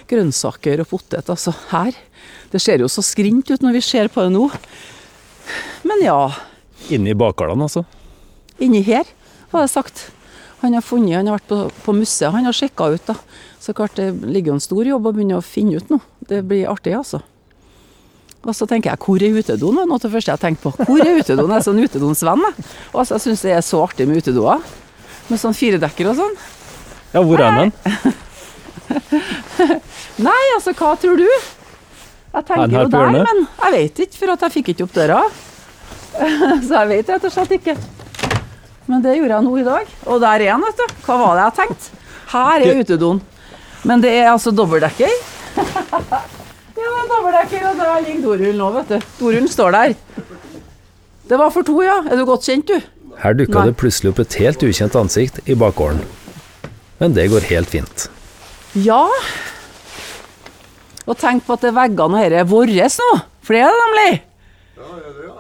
grønnsaker 0.06 0.84
og 0.84 0.90
potet. 0.92 1.26
Altså 1.32 1.54
her. 1.72 1.96
Det 2.52 2.60
ser 2.62 2.84
jo 2.84 2.90
så 2.90 3.02
skrint 3.02 3.50
ut 3.50 3.64
når 3.64 3.80
vi 3.80 3.82
ser 3.82 4.10
på 4.12 4.22
det 4.22 4.30
nå. 4.36 4.46
Men 5.86 6.04
ja, 6.04 6.20
Inne 6.94 7.10
i 7.10 7.18
bakgårdene, 7.18 7.66
altså. 7.66 7.82
inni 8.62 8.84
her 8.86 9.08
var 9.50 9.64
det 9.64 9.72
sagt. 9.72 10.10
Han 10.62 10.76
har 10.76 10.84
funnet, 10.86 11.16
han 11.18 11.26
har 11.26 11.40
vært 11.40 11.50
på, 11.50 11.58
på 11.82 11.94
museet, 11.96 12.30
han 12.32 12.46
har 12.46 12.54
sjekka 12.54 12.92
ut. 12.94 13.08
da. 13.08 13.16
Så 13.58 13.74
klart 13.74 13.98
det 13.98 14.12
ligger 14.22 14.52
jo 14.52 14.58
en 14.60 14.62
stor 14.62 14.86
jobb 14.86 15.08
å 15.08 15.12
begynne 15.16 15.40
å 15.40 15.44
finne 15.44 15.80
ut 15.80 15.90
nå. 15.90 15.98
Det 16.22 16.44
blir 16.46 16.68
artig, 16.70 16.94
altså. 16.94 17.20
Og 18.46 18.54
så 18.54 18.66
tenker 18.70 18.92
jeg, 18.92 19.00
hvor 19.02 19.22
er 19.26 19.34
utedoen? 19.40 19.74
Det 19.74 19.82
var 19.82 19.88
Noe 19.90 19.98
av 19.98 20.02
det 20.04 20.12
første 20.12 20.30
jeg 20.34 20.42
tenkt 20.44 20.60
på. 20.62 20.70
Hvor 20.78 21.00
er 21.02 21.16
utedoen? 21.18 21.50
Jeg 21.50 21.58
er 21.58 21.64
sånn 21.66 21.80
utedoens 21.82 22.20
venn. 22.28 22.42
jeg. 22.46 22.66
Og 22.94 23.02
så 23.08 23.18
syns 23.22 23.42
jeg 23.42 23.50
det 23.50 23.56
er 23.58 23.64
så 23.66 23.80
artig 23.82 24.06
med 24.06 24.20
utedoer. 24.22 24.62
Med 25.26 25.40
sånn 25.42 25.56
firedekker 25.56 26.10
og 26.12 26.18
sånn. 26.20 26.36
Ja, 27.16 27.20
hvor 27.26 27.42
er 27.42 27.56
den? 27.58 27.72
Nei, 30.26 30.42
altså, 30.54 30.70
hva 30.78 30.92
tror 31.00 31.18
du? 31.18 31.26
Jeg 31.26 32.42
Er 32.42 32.46
tenker 32.46 32.76
jo 32.84 32.90
der, 32.92 33.10
men 33.16 33.38
jeg 33.48 33.70
vet 33.74 33.94
ikke, 34.06 34.18
for 34.20 34.28
at 34.36 34.44
jeg 34.46 34.54
fikk 34.58 34.68
ikke 34.74 34.86
opp 34.86 34.94
døra. 34.94 35.20
Så 36.66 36.72
jeg 36.76 36.90
vet 36.92 37.10
rett 37.14 37.26
og 37.28 37.32
slett 37.34 37.52
ikke. 37.58 37.74
Men 38.86 39.02
det 39.02 39.16
gjorde 39.16 39.34
jeg 39.34 39.42
nå 39.48 39.52
i 39.58 39.66
dag. 39.66 39.84
Og 40.06 40.22
der 40.22 40.36
er 40.46 40.52
den, 40.52 40.62
vet 40.68 40.78
du. 40.78 40.86
Hva 41.08 41.14
var 41.24 41.32
det 41.40 41.44
jeg 41.48 41.56
tenkte? 41.60 41.86
Her 42.30 42.58
er 42.66 42.82
utedoen. 42.84 43.18
Men 43.86 44.02
det 44.04 44.12
er 44.20 44.26
altså 44.30 44.50
dobbeltdekker. 44.54 45.12
ja, 47.06 47.20
det 47.26 47.60
er 47.60 47.68
og 47.70 47.78
der 47.80 48.04
ligger 48.04 48.22
dorullen 48.24 48.60
nå, 48.60 48.70
vet 48.74 48.92
du. 48.92 49.08
Dorullen 49.20 49.48
står 49.48 49.74
der. 49.76 49.94
Det 51.26 51.38
var 51.38 51.50
for 51.50 51.66
to, 51.66 51.80
ja. 51.82 52.00
Er 52.10 52.18
du 52.18 52.24
godt 52.28 52.46
kjent, 52.46 52.68
du? 52.68 52.80
Her 53.22 53.34
dukka 53.34 53.64
det 53.66 53.76
plutselig 53.80 54.12
opp 54.12 54.20
et 54.22 54.36
helt 54.42 54.62
ukjent 54.62 54.96
ansikt 54.98 55.40
i 55.48 55.56
bakgården. 55.58 56.02
Men 57.00 57.16
det 57.16 57.30
går 57.32 57.48
helt 57.50 57.72
fint. 57.72 58.06
Ja. 58.76 59.06
Og 61.06 61.16
tenk 61.18 61.46
på 61.46 61.56
at 61.56 61.64
det 61.64 61.74
veggene 61.76 62.20
her 62.20 62.40
er 62.42 62.48
våre 62.48 62.90
nå. 62.92 63.10
For 63.46 63.56
det 63.56 63.62
er 63.62 63.72
det 63.72 63.82
nemlig. 63.84 64.22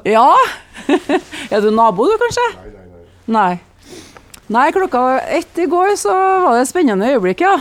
Ja, 0.06 0.28
er 1.52 1.62
du 1.64 1.72
nabo, 1.74 2.06
du, 2.06 2.14
kanskje? 2.20 2.44
Nei, 2.56 2.70
nei, 2.70 2.84
nei. 2.86 3.06
Nei. 3.36 3.52
Nei, 4.54 4.66
klokka 4.70 5.00
ett 5.34 5.58
i 5.58 5.66
går 5.66 5.96
så 5.98 6.12
var 6.14 6.54
det 6.54 6.62
et 6.62 6.70
spennende 6.70 7.08
øyeblikk, 7.10 7.42
ja. 7.42 7.56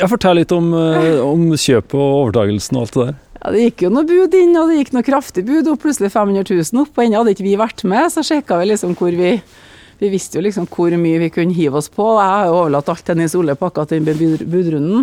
Ja, 0.00 0.08
Fortell 0.08 0.40
litt 0.40 0.52
om, 0.52 0.72
eh, 0.74 1.20
om 1.24 1.50
kjøpet 1.56 1.96
og 1.96 2.16
overtagelsen 2.26 2.76
og 2.76 2.82
alt 2.82 2.94
det 2.96 3.06
der. 3.06 3.14
ja. 3.40 3.50
Det 3.54 3.64
gikk 3.64 3.82
jo 3.86 3.90
noe 3.94 4.04
bud 4.08 4.34
inn, 4.36 4.56
og 4.60 4.68
det 4.68 4.78
gikk 4.78 4.92
noe 4.92 5.06
kraftig 5.06 5.44
bud 5.48 5.68
opp, 5.72 5.80
plutselig 5.84 6.12
500 6.12 6.44
000 6.52 6.82
opp. 6.82 6.92
Og 6.96 7.04
ennå 7.04 7.20
hadde 7.22 7.34
ikke 7.34 7.46
vi 7.48 7.56
vært 7.56 7.84
med, 7.88 8.12
så 8.12 8.24
sjekka 8.26 8.58
vi 8.60 8.70
liksom 8.72 8.96
hvor 8.98 9.16
vi 9.16 9.40
Vi 10.00 10.08
visste 10.08 10.38
jo 10.38 10.44
liksom 10.46 10.64
hvor 10.64 10.94
mye 10.96 11.18
vi 11.20 11.28
kunne 11.28 11.52
hive 11.52 11.76
oss 11.76 11.90
på. 11.92 12.04
Jeg 12.16 12.24
har 12.24 12.46
jo 12.48 12.54
overlatt 12.56 12.88
alt 12.88 13.04
til 13.04 13.18
Nils 13.18 13.34
Ole 13.36 13.52
på 13.52 13.66
akkurat 13.68 13.90
den 13.92 14.06
budrunden. 14.48 15.02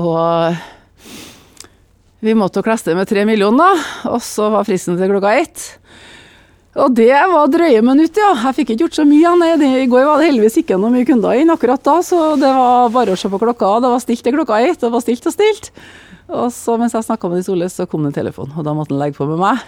Og 0.00 0.56
vi 2.24 2.32
måtte 2.32 2.62
jo 2.62 2.64
kleste 2.64 2.94
med 2.96 3.06
tre 3.06 3.26
millioner, 3.28 3.76
og 4.08 4.22
så 4.24 4.48
var 4.48 4.64
fristen 4.64 4.96
til 4.96 5.12
klokka 5.12 5.34
ett. 5.42 5.66
Og 6.76 6.92
det 6.92 7.12
var 7.12 7.48
drøye 7.48 7.80
minutter, 7.84 8.20
ja. 8.20 8.32
Jeg 8.48 8.56
fikk 8.58 8.72
ikke 8.74 8.82
gjort 8.84 8.98
så 8.98 9.04
mye. 9.08 9.30
Nei, 9.40 9.52
I 9.80 9.86
går 9.88 10.04
var 10.04 10.20
det 10.20 10.28
heldigvis 10.28 10.58
ikke 10.60 10.76
noe 10.80 10.92
mye 10.92 11.06
kunder 11.08 11.38
inn 11.40 11.52
akkurat 11.52 11.80
da, 11.86 11.94
så 12.04 12.34
det 12.40 12.50
var 12.52 12.90
bare 12.92 13.14
å 13.14 13.20
se 13.20 13.30
på 13.32 13.40
klokka. 13.40 13.70
Det 13.80 13.92
var 13.94 14.02
stilt 14.04 14.24
til 14.26 14.36
klokka 14.36 14.58
ett, 14.60 14.80
det 14.82 14.90
var 14.92 15.04
stilt 15.04 15.28
og 15.28 15.32
stilt. 15.32 15.70
Og 16.26 16.50
så 16.52 16.74
mens 16.76 16.96
jeg 16.96 17.06
snakka 17.06 17.30
med 17.30 17.40
de 17.40 17.46
Soles, 17.46 17.78
så 17.78 17.86
kom 17.88 18.04
det 18.04 18.12
en 18.12 18.18
telefon, 18.18 18.52
og 18.52 18.66
da 18.66 18.74
måtte 18.76 18.92
han 18.92 19.00
legge 19.00 19.16
på 19.16 19.28
med 19.30 19.40
meg. 19.40 19.62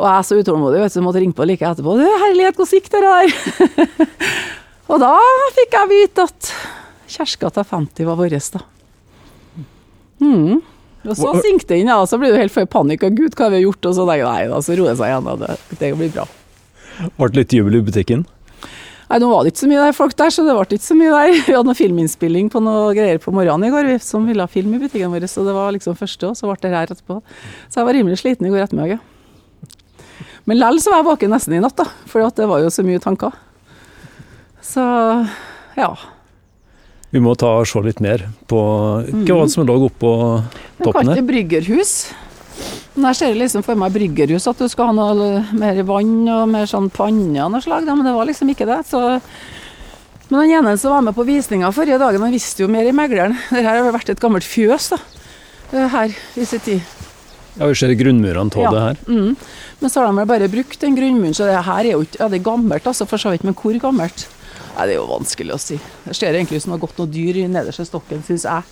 Og 0.00 0.06
jeg 0.06 0.16
er 0.16 0.26
så 0.26 0.40
utålmodig, 0.40 0.80
vet 0.80 0.90
du, 0.90 0.96
så 0.96 1.04
måtte 1.04 1.22
ringe 1.22 1.36
på 1.36 1.46
like 1.46 1.70
etterpå. 1.70 1.94
Du, 2.00 2.04
herlighet, 2.24 2.58
hvor 2.58 2.70
gikk 2.72 2.90
det 2.90 3.04
der? 3.04 4.04
og 4.90 5.02
da 5.02 5.14
fikk 5.58 5.76
jeg 5.76 5.92
vite 5.92 6.26
at 6.26 6.52
Kjerskata 7.10 7.62
50 7.66 8.06
var 8.06 8.18
vår, 8.18 8.38
da. 8.54 8.62
Mm. 10.22 10.60
Og 11.06 11.16
så 11.16 11.32
synker 11.40 11.70
det 11.70 11.78
inn, 11.80 11.92
og 11.94 12.08
så 12.10 12.18
blir 12.20 12.34
du 12.34 12.40
helt 12.40 12.52
for 12.52 12.68
panikk. 12.68 13.06
Og 13.08 13.16
gud, 13.16 13.32
hva 13.32 13.48
har 13.48 13.54
vi 13.54 13.62
gjort? 13.64 13.86
Og 13.88 13.96
så 13.96 14.04
tenker 14.04 14.24
jeg, 14.24 14.28
nei 14.28 14.50
da, 14.52 14.60
så 14.64 14.76
roer 14.76 14.92
det 14.92 15.00
seg 15.00 15.12
igjen. 15.12 15.30
Og 15.32 15.40
det, 15.40 15.56
det 15.80 15.90
blir 15.96 16.12
bra. 16.12 16.26
Ble 17.16 17.30
det 17.30 17.40
litt 17.40 17.56
jubel 17.56 17.78
i 17.78 17.82
butikken? 17.86 18.26
Nei, 19.10 19.18
nå 19.18 19.26
var 19.26 19.42
det 19.42 19.50
ikke 19.50 19.62
så 19.64 19.68
mye 19.70 19.84
der 19.88 19.94
folk 19.96 20.12
der, 20.20 20.30
så 20.30 20.44
det 20.46 20.54
ble 20.54 20.76
ikke 20.76 20.86
så 20.86 20.94
mye 20.98 21.14
der. 21.16 21.32
Vi 21.48 21.54
hadde 21.56 21.66
noe 21.66 21.78
filminnspilling 21.78 22.50
på 22.52 22.60
noe 22.62 22.92
greier 22.94 23.18
på 23.22 23.32
morgenen 23.34 23.66
i 23.66 23.72
går, 23.72 23.88
vi 23.88 23.96
som 24.04 24.28
ville 24.28 24.44
ha 24.44 24.50
film 24.50 24.76
i 24.76 24.82
butikken 24.82 25.10
vår, 25.10 25.26
så 25.30 25.42
det 25.48 25.54
var 25.56 25.72
liksom 25.74 25.96
første, 25.98 26.30
og 26.30 26.38
så 26.38 26.46
ble 26.46 26.60
det 26.62 26.76
her 26.76 26.92
etterpå. 26.92 27.16
Så 27.66 27.80
jeg 27.80 27.88
var 27.88 27.98
rimelig 27.98 28.20
sliten 28.20 28.46
i 28.46 28.52
går 28.52 28.68
ettermiddag. 28.68 29.02
Men 30.46 30.60
lell 30.60 30.78
så 30.82 30.92
var 30.92 31.02
jeg 31.02 31.08
våken 31.10 31.34
nesten 31.34 31.56
i 31.56 31.64
natt, 31.64 31.74
da, 31.80 31.88
for 32.06 32.22
det 32.22 32.46
var 32.52 32.62
jo 32.62 32.70
så 32.70 32.84
mye 32.86 33.02
tanker. 33.02 33.34
Så 34.62 34.84
ja. 35.80 35.90
Vi 37.10 37.18
må 37.22 37.34
ta 37.38 37.56
og 37.58 37.66
se 37.66 37.80
litt 37.82 38.00
mer 38.00 38.22
på 38.50 38.58
hva 39.02 39.36
var 39.36 39.46
det 39.48 39.52
som 39.54 39.66
lå 39.66 39.76
oppå 39.88 40.10
toppen 40.82 41.08
her. 41.10 41.16
ikke 41.18 41.28
bryggerhus? 41.32 41.94
Men 42.94 43.10
jeg 43.10 43.18
ser 43.20 43.38
liksom 43.38 43.64
for 43.66 43.78
meg 43.78 43.94
bryggerhus, 43.94 44.46
at 44.50 44.58
du 44.60 44.68
skal 44.70 44.90
ha 44.90 44.94
noe 44.94 45.40
mer 45.56 45.80
vann 45.88 46.28
og 46.28 46.44
mer 46.52 46.68
sånn 46.70 46.90
panne 46.92 47.40
av 47.42 47.50
noe 47.50 47.62
slag, 47.64 47.86
men 47.88 48.06
det 48.06 48.14
var 48.14 48.28
liksom 48.30 48.50
ikke 48.52 48.68
det. 48.68 48.82
Så 48.90 49.00
men 50.30 50.44
den 50.46 50.52
ene 50.60 50.76
som 50.78 50.92
var 50.94 51.02
med 51.02 51.16
på 51.16 51.24
visninga 51.26 51.72
forrige 51.74 51.98
dagen, 51.98 52.22
han 52.22 52.30
visste 52.30 52.62
jo 52.62 52.68
mer 52.70 52.86
i 52.86 52.94
megleren. 52.94 53.34
Det 53.50 53.64
her 53.66 53.80
har 53.82 53.90
vært 53.96 54.12
et 54.12 54.20
gammelt 54.22 54.46
fjøs, 54.46 54.92
da. 54.92 54.98
Her 55.90 56.14
i 56.38 56.44
sin 56.46 56.62
tid. 56.62 56.82
Ja, 57.58 57.66
Vi 57.66 57.74
ser 57.74 57.90
grunnmurene 57.98 58.54
av 58.54 58.62
Ja. 58.62 58.70
det 58.70 58.80
her. 58.84 58.96
Mm. 59.10 59.36
Men 59.80 59.90
så 59.90 60.00
har 60.00 60.06
de 60.06 60.16
vel 60.20 60.26
bare 60.30 60.48
brukt 60.48 60.78
den 60.78 60.94
grunnmuren, 60.94 61.34
så 61.34 61.46
det 61.50 61.64
her 61.66 61.80
er 61.80 61.90
jo 61.92 62.02
ikke 62.06 62.20
Ja, 62.20 62.28
det 62.28 62.40
er 62.40 62.44
gammelt, 62.50 62.86
altså, 62.86 63.06
for 63.08 63.18
så 63.18 63.30
vidt, 63.34 63.42
men 63.42 63.54
hvor 63.54 63.74
gammelt? 63.80 64.28
Nei, 64.80 64.86
det 64.88 64.94
er 64.94 65.02
jo 65.02 65.10
vanskelig 65.10 65.52
å 65.52 65.60
si. 65.60 65.76
Det 66.06 66.14
ser 66.16 66.32
egentlig 66.32 66.56
ut 66.56 66.62
som 66.64 66.72
det 66.72 66.78
har 66.78 66.86
gått 66.86 67.00
noe 67.02 67.10
dyr 67.12 67.36
i 67.36 67.48
nederste 67.52 67.84
stokken, 67.84 68.22
syns 68.24 68.46
jeg. 68.48 68.62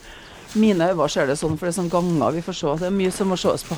Mine 0.56 0.86
øyne 0.88 1.08
ser 1.12 1.26
det 1.28 1.34
sånn, 1.36 1.58
for 1.60 1.68
det 1.68 1.74
er 1.74 1.76
sånn 1.82 1.90
ganger 1.92 2.32
vi 2.32 2.40
får 2.46 2.56
se. 2.56 2.72
Det 2.80 2.86
er 2.88 2.94
mye 2.96 3.12
som 3.12 3.28
må 3.28 3.36
ses 3.36 3.66
på. 3.68 3.76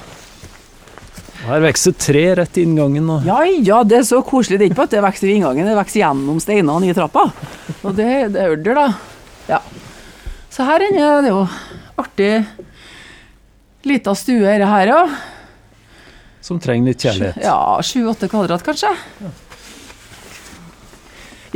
Her 1.41 1.65
vokser 1.65 1.97
tre 1.99 2.23
rett 2.39 2.61
i 2.61 2.63
inngangen. 2.69 3.11
Og 3.11 3.27
Ja, 3.27 3.41
ja, 3.43 3.81
det 3.83 3.99
er 3.99 4.07
så 4.07 4.21
koselig. 4.23 4.61
Det 4.61 4.69
er 4.69 4.71
ikke 4.71 4.79
bare 4.79 4.91
at 4.93 4.95
det 4.95 5.03
vokser 5.09 5.27
i 5.33 5.35
inngangen, 5.41 5.67
det 5.67 5.75
vokser 5.81 6.05
gjennom 6.05 6.39
steinene 6.45 6.87
i 6.93 6.95
trappa. 6.95 7.27
Og 7.83 7.99
det, 7.99 8.09
det 8.37 8.47
er 8.47 8.55
det, 8.63 8.79
da. 8.79 8.87
Ja. 9.51 9.61
Så 10.55 10.71
her 10.71 10.87
inne 10.87 11.03
er 11.03 11.27
det 11.27 11.35
jo 11.35 11.43
artig 11.99 12.33
lita 13.91 14.15
stue 14.15 14.47
er 14.55 14.63
her 14.71 14.95
òg. 15.01 15.19
som 16.47 16.63
trenger 16.63 16.93
litt 16.93 17.03
kjærlighet. 17.03 17.43
Ja, 17.43 17.59
sju-åtte 17.83 18.31
kvadrat 18.31 18.63
kanskje. 18.63 18.95
Ja, 19.25 19.35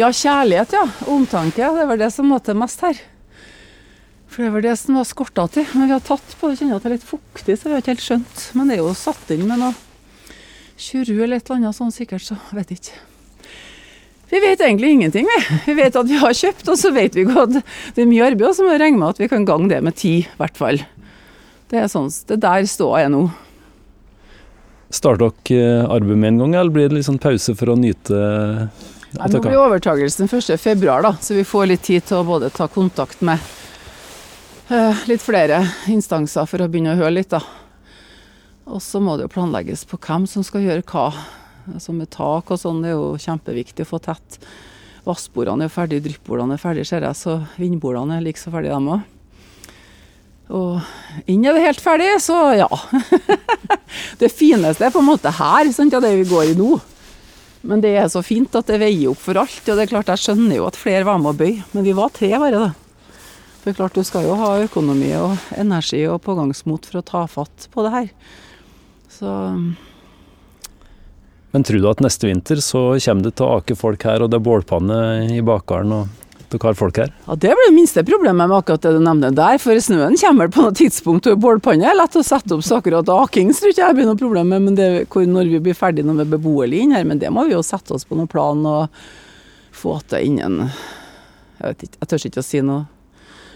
kjærlighet, 0.03 0.75
ja. 0.75 0.85
Omtanke. 1.07 1.71
Det 1.77 1.87
var 1.87 2.01
det 2.01 2.11
som 2.11 2.27
måtte 2.27 2.55
mest 2.59 2.83
her. 2.83 2.99
For 4.27 4.43
det 4.43 4.51
var 4.51 4.65
det 4.65 4.77
som 4.81 4.97
var 4.99 5.07
skorta 5.07 5.47
til. 5.55 5.67
Men 5.75 5.87
vi 5.87 5.95
har 5.95 6.03
tatt 6.03 6.37
på 6.41 6.51
det, 6.51 6.59
kjenner 6.59 6.81
at 6.81 6.83
det 6.83 6.91
er 6.91 6.97
litt 6.97 7.07
fuktig, 7.07 7.55
så 7.55 7.69
vi 7.69 7.77
har 7.77 7.83
ikke 7.85 7.95
helt 7.95 8.07
skjønt. 8.07 8.47
Men 8.59 8.71
det 8.71 8.77
er 8.77 8.83
jo 8.83 8.95
satt 8.99 9.31
inn 9.31 9.47
med 9.47 9.63
noe 9.63 9.75
tjuru 10.75 11.21
eller 11.23 11.39
et 11.39 11.47
eller 11.47 11.61
annet 11.61 11.77
sånn 11.77 11.95
sikkert, 11.95 12.25
så 12.27 12.39
vet 12.51 12.73
jeg 12.73 12.81
ikke. 12.83 13.03
Vi 14.33 14.41
vet 14.43 14.65
egentlig 14.67 14.91
ingenting, 14.97 15.29
vi. 15.31 15.59
Vi 15.69 15.77
vet 15.79 15.95
at 15.95 16.09
vi 16.11 16.19
har 16.19 16.35
kjøpt, 16.35 16.67
og 16.73 16.81
så 16.81 16.91
vet 16.91 17.15
vi 17.15 17.27
godt. 17.29 17.61
det 17.95 18.03
er 18.03 18.11
mye 18.11 18.27
arbeid, 18.27 18.49
og 18.49 18.57
så 18.57 18.67
må 18.67 18.75
vi 18.75 18.81
regne 18.83 18.99
med 18.99 19.15
at 19.15 19.23
vi 19.23 19.31
kan 19.31 19.47
gange 19.47 19.71
det 19.71 19.79
med 19.87 19.95
ti, 20.01 20.17
i 20.25 20.41
hvert 20.41 20.59
fall. 20.59 20.83
Det 21.71 21.79
er 21.79 21.87
sånn, 21.93 22.11
det 22.33 22.41
der 22.43 22.67
står 22.67 23.05
jeg 23.05 23.13
nå. 23.15 23.23
Starter 24.95 25.31
dere 25.47 25.63
eh, 25.63 25.87
arbeidet 25.87 26.19
med 26.19 26.33
en 26.33 26.43
gang, 26.43 26.59
eller 26.59 26.75
blir 26.75 26.91
det 26.91 26.99
litt 26.99 27.07
sånn 27.07 27.23
pause 27.23 27.55
for 27.59 27.71
å 27.71 27.79
nyte 27.79 28.19
Nei, 29.15 29.29
nå 29.31 29.41
blir 29.45 29.61
overtagelsen 29.61 30.27
1. 30.27 30.57
februar, 30.59 31.05
da, 31.07 31.13
så 31.23 31.37
vi 31.37 31.45
får 31.47 31.69
litt 31.71 31.85
tid 31.87 32.03
til 32.09 32.19
å 32.19 32.27
både 32.27 32.49
ta 32.51 32.67
kontakt 32.67 33.21
med 33.23 33.39
uh, 34.73 35.05
litt 35.07 35.23
flere 35.23 35.61
instanser 35.93 36.49
for 36.51 36.65
å 36.65 36.67
begynne 36.71 36.97
å 36.97 36.99
høre 36.99 37.15
litt, 37.21 37.31
da. 37.31 37.39
Og 38.67 38.83
så 38.83 38.99
må 38.99 39.15
det 39.15 39.29
jo 39.29 39.35
planlegges 39.37 39.85
på 39.87 40.01
hvem 40.03 40.27
som 40.27 40.43
skal 40.43 40.65
gjøre 40.65 40.83
hva. 40.91 41.09
Altså 41.71 41.95
med 41.95 42.11
tak 42.11 42.51
og 42.51 42.59
sånn, 42.59 42.81
det 42.83 42.91
er 42.91 42.97
jo 42.97 43.13
kjempeviktig 43.23 43.87
å 43.87 43.91
få 43.93 44.01
tett. 44.03 44.39
Vassbordene 45.07 45.69
er 45.69 45.73
ferdig, 45.73 46.01
dryppbordene 46.09 46.57
er 46.57 46.63
ferdig, 46.63 46.87
ser 46.89 47.07
jeg, 47.07 47.19
så 47.21 47.37
vindbordene 47.61 48.19
er 48.19 48.25
like 48.25 48.41
så 48.41 48.51
ferdige, 48.51 48.75
dem 48.75 48.97
òg. 48.97 49.11
Og 50.55 51.29
inn 51.31 51.47
er 51.47 51.55
det 51.55 51.69
helt 51.69 51.85
ferdig, 51.85 52.11
så 52.25 52.41
ja. 52.59 52.69
det 54.21 54.33
fineste 54.33 54.89
er 54.89 54.93
på 54.93 55.05
en 55.05 55.13
måte 55.13 55.33
her, 55.39 55.71
sant, 55.77 55.95
ja, 55.95 56.03
det 56.03 56.17
vi 56.19 56.27
går 56.33 56.51
i 56.51 56.59
nå. 56.59 56.73
Men 57.65 57.81
det 57.81 57.95
er 57.97 58.09
så 58.13 58.21
fint 58.25 58.53
at 58.59 58.69
det 58.69 58.81
veier 58.83 59.11
opp 59.11 59.21
for 59.23 59.41
alt. 59.41 59.63
Og 59.65 59.79
det 59.79 59.87
er 59.87 59.93
klart, 59.95 60.11
jeg 60.13 60.21
skjønner 60.21 60.59
jo 60.59 60.67
at 60.69 60.79
flere 60.79 61.07
var 61.09 61.21
med 61.23 61.33
å 61.33 61.39
bøye, 61.39 61.63
men 61.73 61.87
vi 61.87 61.95
var 61.97 62.13
tre 62.13 62.29
bare, 62.37 62.61
da. 62.61 62.73
For 63.65 63.77
klart, 63.77 63.97
du 63.97 64.05
skal 64.05 64.27
jo 64.27 64.37
ha 64.37 64.51
økonomi 64.67 65.15
og 65.17 65.39
energi 65.57 66.03
og 66.05 66.21
pågangsmot 66.27 66.85
for 66.91 67.01
å 67.01 67.07
ta 67.09 67.23
fatt 67.31 67.71
på 67.73 67.87
det 67.87 67.95
her. 67.95 68.11
Så 69.09 69.31
Men 71.55 71.65
tror 71.65 71.81
du 71.81 71.89
at 71.89 72.03
neste 72.05 72.29
vinter 72.29 72.61
så 72.61 72.99
kommer 72.99 73.25
det 73.25 73.37
til 73.39 73.47
å 73.47 73.57
ake 73.61 73.79
folk 73.79 74.05
her, 74.05 74.21
og 74.21 74.29
det 74.29 74.41
er 74.41 74.45
bålpanne 74.45 75.01
i 75.33 75.41
bakgården? 75.41 75.95
Og 75.97 76.34
dere 76.53 76.69
har 76.69 76.79
folk 76.79 76.99
her? 77.01 77.13
Ja, 77.27 77.35
Det 77.35 77.53
blir 77.55 77.71
det 77.71 77.75
minste 77.77 78.05
problemet 78.05 78.49
med 78.49 78.57
akkurat 78.57 78.83
det 78.83 78.93
du 78.97 79.01
nevner 79.05 79.35
der, 79.35 79.59
for 79.63 79.81
snøen 79.81 80.17
kommer 80.21 80.47
vel 80.47 80.55
på 80.55 80.65
noe 80.67 80.77
tidspunkt 80.77 81.29
og 81.31 81.41
bålpanne 81.43 81.89
er 81.91 81.99
lett 81.99 82.17
å 82.19 82.25
sette 82.27 82.57
opp 82.57 82.65
saker, 82.67 82.99
og 83.01 83.13
aking 83.17 83.53
tror 83.55 83.73
ikke 83.73 83.85
jeg 83.85 83.99
blir 83.99 84.09
noe 84.11 84.21
problem 84.21 84.51
med, 84.55 84.67
men 84.69 84.79
det, 84.79 84.89
hvor, 85.13 85.27
når 85.29 85.53
vi 85.53 85.63
blir 85.69 85.79
ferdig 85.79 86.05
med 86.09 86.27
beboerlig 86.31 86.85
inn 86.85 86.97
her, 86.97 87.05
men 87.09 87.23
det 87.23 87.33
må 87.35 87.47
vi 87.49 87.57
jo 87.57 87.63
sette 87.65 87.95
oss 87.97 88.07
på 88.09 88.19
noen 88.19 88.31
plan 88.31 88.61
og 88.67 89.05
få 89.75 89.99
til 90.09 90.31
innen 90.31 90.69
Jeg 90.69 91.65
vet 91.71 91.87
ikke, 91.87 91.99
jeg 92.01 92.11
tør 92.11 92.27
ikke 92.29 92.43
å 92.43 92.47
si 92.47 92.61
noe. 92.65 92.85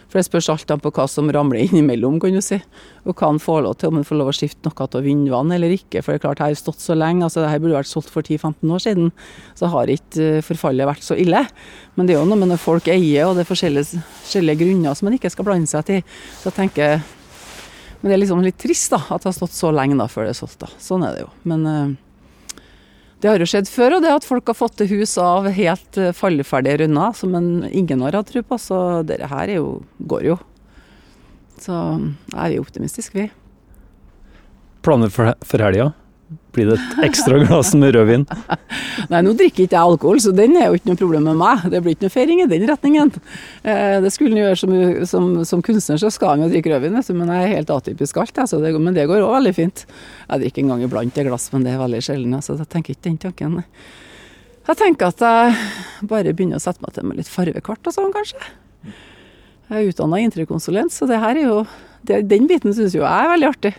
For 0.08 0.16
det 0.16 0.24
spørs 0.24 0.48
alt 0.48 0.70
på 0.80 0.92
hva 0.96 1.04
som 1.10 1.28
ramler 1.32 1.66
innimellom, 1.66 2.16
kan 2.22 2.32
du 2.32 2.40
si. 2.44 2.56
Og 3.04 3.12
hva 3.12 3.28
han 3.28 3.40
får 3.42 3.60
lov 3.66 3.76
til, 3.76 3.90
om 3.90 3.98
han 4.00 4.06
får 4.08 4.20
lov 4.20 4.30
å 4.30 4.36
skifte 4.36 4.64
noe 4.64 4.86
av 4.88 5.04
vindvann 5.04 5.52
eller 5.52 5.74
ikke. 5.74 6.00
For 6.00 6.14
det 6.14 6.20
er 6.20 6.24
klart, 6.24 6.40
her 6.44 6.54
har 6.54 6.58
stått 6.58 6.80
så 6.80 6.96
lenge, 6.96 7.26
altså 7.26 7.44
det 7.44 7.50
her 7.52 7.60
burde 7.60 7.76
vært 7.76 7.90
solgt 7.90 8.12
for 8.12 8.24
10-15 8.24 8.72
år 8.72 8.84
siden. 8.84 9.12
Så 9.58 9.68
har 9.74 9.92
ikke 9.92 10.30
eh, 10.38 10.40
forfallet 10.46 10.88
vært 10.88 11.04
så 11.04 11.18
ille. 11.18 11.44
Men 11.98 12.08
det 12.08 12.16
er 12.16 12.22
jo 12.22 12.30
noe 12.30 12.40
med 12.40 12.52
når 12.54 12.62
folk 12.62 12.88
eier, 12.92 13.28
og 13.28 13.36
det 13.36 13.44
er 13.44 13.52
forskjellige, 13.52 14.00
forskjellige 14.22 14.62
grunner 14.64 14.96
som 14.96 15.10
man 15.10 15.18
ikke 15.18 15.32
skal 15.34 15.48
blande 15.50 15.68
seg 15.68 15.86
til. 15.90 16.18
Så 16.40 16.50
jeg 16.50 16.60
tenker 16.62 17.00
Men 17.98 18.12
det 18.12 18.14
er 18.14 18.20
liksom 18.22 18.44
litt 18.46 18.60
trist 18.62 18.92
da, 18.94 19.00
at 19.10 19.24
det 19.24 19.26
har 19.26 19.34
stått 19.34 19.56
så 19.56 19.72
lenge 19.74 19.96
da 19.98 20.04
før 20.06 20.28
det 20.28 20.36
er 20.36 20.38
solgt. 20.38 20.60
da. 20.62 20.68
Sånn 20.78 21.02
er 21.02 21.16
det 21.16 21.24
jo. 21.24 21.32
Men 21.50 21.64
eh, 21.66 21.96
det 23.18 23.30
har 23.30 23.42
jo 23.42 23.48
skjedd 23.50 23.66
før, 23.70 23.96
og 23.96 24.04
det 24.04 24.12
at 24.14 24.26
folk 24.26 24.46
har 24.46 24.54
fått 24.54 24.76
til 24.78 24.90
hus 24.92 25.16
av 25.18 25.48
helt 25.50 25.98
eh, 25.98 26.14
falleferdige 26.14 26.84
runder 26.84 27.16
som 27.18 27.34
en, 27.34 27.50
ingen 27.66 28.04
har 28.06 28.14
hatt 28.14 28.30
tro 28.30 28.44
på. 28.46 28.58
Så 28.62 28.78
dette 29.08 29.26
her 29.30 29.50
er 29.50 29.58
jo, 29.58 29.80
går 29.98 30.28
jo. 30.28 30.36
Så 31.58 31.74
er 32.36 32.52
vi 32.52 32.60
optimistiske, 32.62 33.18
vi. 33.18 33.26
Planer 34.86 35.10
for, 35.10 35.34
for 35.42 35.66
helga? 35.66 35.90
Blir 36.52 36.68
det 36.68 36.74
et 36.76 36.98
ekstra 37.06 37.38
glass 37.40 37.70
med 37.78 37.94
rødvin? 37.96 38.26
Nei, 39.12 39.20
nå 39.24 39.32
drikker 39.36 39.64
ikke 39.64 39.76
jeg 39.76 39.80
alkohol, 39.80 40.18
så 40.20 40.32
den 40.36 40.58
er 40.60 40.68
jo 40.68 40.76
ikke 40.76 40.90
noe 40.90 41.00
problem 41.00 41.28
med 41.30 41.38
meg. 41.40 41.62
Det 41.72 41.80
blir 41.84 41.94
ikke 41.96 42.04
noe 42.04 42.12
feiring 42.12 42.42
i 42.44 42.48
den 42.50 42.66
retningen. 42.68 43.12
Eh, 43.62 43.96
det 44.04 44.10
skulle 44.12 44.36
en 44.36 44.42
gjøre 44.42 44.58
som, 44.60 44.74
som, 45.08 45.30
som, 45.48 45.62
kunstner, 45.64 46.00
så 46.02 46.10
skal 46.12 46.34
en 46.34 46.44
jo 46.44 46.50
drikke 46.52 46.74
rødvin, 46.74 46.98
men 47.16 47.32
jeg 47.32 47.46
er 47.46 47.54
helt 47.54 47.72
atypisk 47.72 48.20
alt. 48.20 48.42
Altså, 48.44 48.60
det, 48.60 48.74
men 48.76 48.96
det 48.96 49.06
går 49.08 49.24
òg 49.24 49.38
veldig 49.38 49.54
fint. 49.56 49.86
Jeg 50.26 50.44
drikker 50.44 50.64
en 50.64 50.74
gang 50.74 50.84
iblant 50.84 51.22
et 51.22 51.30
glass, 51.30 51.48
men 51.54 51.64
det 51.64 51.72
er 51.72 51.80
veldig 51.80 52.02
sjelden. 52.04 52.36
Altså, 52.40 52.58
jeg 52.60 52.72
tenker 52.74 52.96
ikke 52.96 53.08
den 53.08 53.18
tanken. 53.24 53.58
Jeg 54.68 54.82
tenker 54.82 55.14
at 55.14 55.24
jeg 55.24 56.08
bare 56.12 56.36
begynner 56.36 56.60
å 56.60 56.66
sette 56.66 56.84
meg 56.84 56.92
til 56.92 57.08
med 57.08 57.22
litt 57.22 57.32
farvekart 57.32 57.88
og 57.88 57.94
sånn, 57.94 58.12
kanskje. 58.12 58.52
Jeg 59.68 59.80
er 59.80 59.88
utdanna 59.88 60.20
interiørkonsulent, 60.26 60.92
så 60.92 61.08
det 61.08 61.20
her 61.24 61.36
er 61.36 61.46
jo 61.46 61.58
det, 62.04 62.22
Den 62.28 62.46
biten 62.48 62.72
syns 62.76 62.94
jo 62.96 63.02
jeg 63.02 63.08
er 63.08 63.32
veldig 63.32 63.48
artig. 63.48 63.72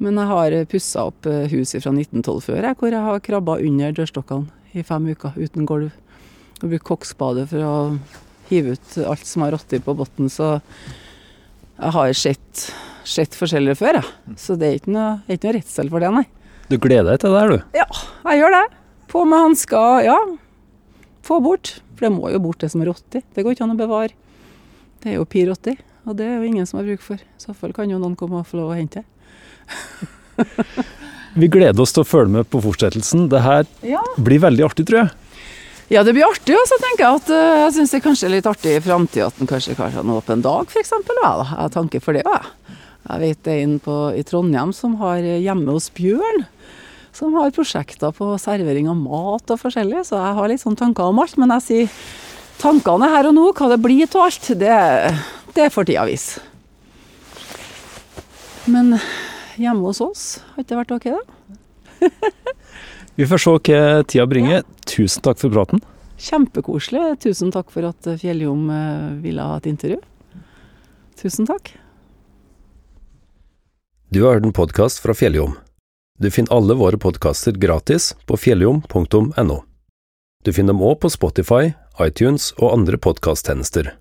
Men 0.00 0.16
jeg 0.16 0.30
har 0.30 0.56
pussa 0.70 1.04
opp 1.10 1.28
eh, 1.28 1.44
huset 1.52 1.82
fra 1.84 1.92
1912 1.92 2.40
før, 2.46 2.62
jeg, 2.64 2.78
hvor 2.80 2.94
jeg 2.94 3.04
har 3.04 3.22
krabba 3.24 3.58
under 3.60 3.92
dørstokkene 3.98 4.78
i 4.78 4.84
fem 4.86 5.10
uker 5.12 5.36
uten 5.36 5.66
gulv. 5.68 5.90
Og 6.60 6.68
brukt 6.72 6.86
koksbadet 6.88 7.46
for 7.50 7.64
å 7.64 7.74
hive 8.50 8.76
ut 8.76 8.96
alt 9.04 9.28
som 9.28 9.44
har 9.44 9.54
råttet 9.56 9.84
på 9.84 9.94
bunnen. 9.98 10.32
Så 10.32 10.58
jeg 11.80 11.94
har 11.96 12.12
sett, 12.16 12.64
sett 13.08 13.36
forskjellige 13.36 13.78
før, 13.80 14.00
jeg. 14.00 14.36
Så 14.40 14.56
det 14.60 14.68
er 14.68 14.80
ikke 14.80 14.94
noe, 14.94 15.12
ikke 15.28 15.48
noe 15.48 15.56
redsel 15.58 15.92
for 15.92 16.04
det, 16.04 16.12
nei. 16.16 16.26
Du 16.70 16.76
gleder 16.78 17.12
deg 17.12 17.22
til 17.22 17.34
det 17.34 17.42
her, 17.42 17.52
du? 17.52 17.78
Ja, 17.80 17.86
jeg 18.30 18.42
gjør 18.42 18.56
det. 18.56 18.64
På 19.10 19.24
med 19.26 19.42
hansker, 19.42 20.02
ja. 20.06 20.18
Få 21.26 21.40
bort. 21.44 21.76
For 21.96 22.06
det 22.06 22.12
må 22.14 22.32
jo 22.32 22.40
bort 22.40 22.62
det 22.62 22.70
som 22.72 22.84
er 22.84 22.92
råttet. 22.92 23.26
Det 23.34 23.44
går 23.44 23.56
ikke 23.56 23.66
an 23.66 23.74
å 23.74 23.80
bevare. 23.80 24.16
Det 25.00 25.12
er 25.12 25.18
jo 25.18 25.28
pi 25.28 25.46
rotti, 25.48 25.74
og 26.06 26.16
det 26.16 26.28
er 26.28 26.38
jo 26.38 26.48
ingen 26.48 26.68
som 26.68 26.78
har 26.80 26.88
bruk 26.88 27.02
for. 27.04 27.20
I 27.20 27.42
så 27.42 27.56
fall 27.56 27.74
kan 27.76 27.90
jo 27.90 28.00
noen 28.00 28.16
komme 28.20 28.40
og 28.40 28.48
få 28.48 28.60
lov 28.60 28.72
å 28.72 28.78
hente 28.78 29.02
det. 29.02 29.19
Vi 31.40 31.48
gleder 31.50 31.78
oss 31.82 31.94
til 31.94 32.02
å 32.02 32.08
følge 32.08 32.40
med 32.40 32.48
på 32.50 32.60
fortsettelsen. 32.64 33.28
Det 33.30 33.42
her 33.44 33.66
ja. 33.86 34.02
blir 34.18 34.42
veldig 34.42 34.64
artig, 34.66 34.86
tror 34.88 35.04
jeg. 35.04 35.10
Ja, 35.90 36.04
det 36.06 36.14
blir 36.14 36.26
artig. 36.26 36.54
Og 36.54 36.66
så 36.70 36.78
tenker 36.82 37.06
jeg 37.06 37.20
at 37.20 37.30
uh, 37.34 37.60
jeg 37.64 37.74
syns 37.76 37.92
det 37.92 37.98
er 37.98 38.04
kanskje 38.04 38.30
litt 38.30 38.48
artig 38.50 38.76
i 38.76 38.82
framtida 38.84 39.26
at 39.30 39.42
en 39.42 39.50
kanskje 39.50 39.76
kan 39.78 39.90
ha 39.94 40.04
en 40.04 40.14
åpen 40.14 40.42
dag, 40.44 40.70
f.eks. 40.70 40.92
Jeg 40.94 41.46
har 41.50 41.72
tanke 41.74 42.02
for 42.02 42.14
det. 42.14 42.22
Jeg, 42.26 42.76
jeg 43.06 43.22
vet 43.24 43.42
det 43.46 43.54
er 43.54 43.62
en 43.64 43.78
på, 43.82 43.96
i 44.14 44.22
Trondheim 44.26 44.74
som 44.76 44.94
har 45.00 45.22
Hjemme 45.22 45.74
hos 45.74 45.90
Bjørn. 45.94 46.44
Som 47.14 47.34
har 47.34 47.50
prosjekter 47.54 48.14
på 48.14 48.28
servering 48.38 48.86
av 48.90 48.98
mat 48.98 49.50
og 49.50 49.58
forskjellig, 49.58 50.04
så 50.06 50.20
jeg 50.20 50.36
har 50.38 50.50
litt 50.50 50.62
sånn 50.62 50.78
tanker 50.78 51.10
om 51.10 51.18
alt. 51.18 51.34
Men 51.42 51.56
jeg 51.56 51.66
sier 51.66 51.96
tankene 52.60 53.10
her 53.10 53.26
og 53.26 53.34
nå, 53.34 53.48
hva 53.50 53.72
det 53.72 53.80
blir 53.82 54.06
av 54.06 54.28
alt, 54.28 54.52
det, 54.60 54.76
det 55.56 55.72
får 55.74 55.90
tida 55.90 56.06
vise. 56.06 56.44
Men 58.70 58.94
hjemme 59.60 59.86
hos 59.86 60.00
oss. 60.04 60.24
Har 60.54 60.64
ikke 60.64 60.72
det 60.72 60.80
vært 60.80 60.94
ok, 60.96 61.08
da? 61.14 61.20
Vi 63.20 63.28
får 63.28 63.42
se 63.42 63.54
hva 63.56 63.80
tida 64.08 64.26
bringer. 64.30 64.64
Tusen 64.88 65.24
takk 65.24 65.40
for 65.42 65.52
praten. 65.52 65.82
Kjempekoselig. 66.20 67.20
Tusen 67.24 67.52
takk 67.52 67.72
for 67.72 67.88
at 67.88 68.10
Fjelljom 68.20 68.68
eh, 68.72 69.08
ville 69.24 69.44
ha 69.44 69.56
et 69.60 69.68
intervju. 69.70 70.00
Tusen 71.20 71.48
takk. 71.48 71.74
Du 74.10 74.24
har 74.24 74.38
hørt 74.38 74.48
en 74.48 74.56
podkast 74.56 75.02
fra 75.04 75.14
Fjelljom. 75.14 75.54
Du 76.20 76.30
finner 76.30 76.52
alle 76.52 76.74
våre 76.76 76.98
podkaster 77.00 77.52
gratis 77.56 78.10
på 78.26 78.36
fjelljom.no. 78.36 79.62
Du 80.44 80.52
finner 80.52 80.74
dem 80.74 80.82
òg 80.84 80.98
på 81.00 81.10
Spotify, 81.12 81.72
iTunes 82.00 82.50
og 82.58 82.72
andre 82.74 83.00
podkasttjenester. 83.00 83.92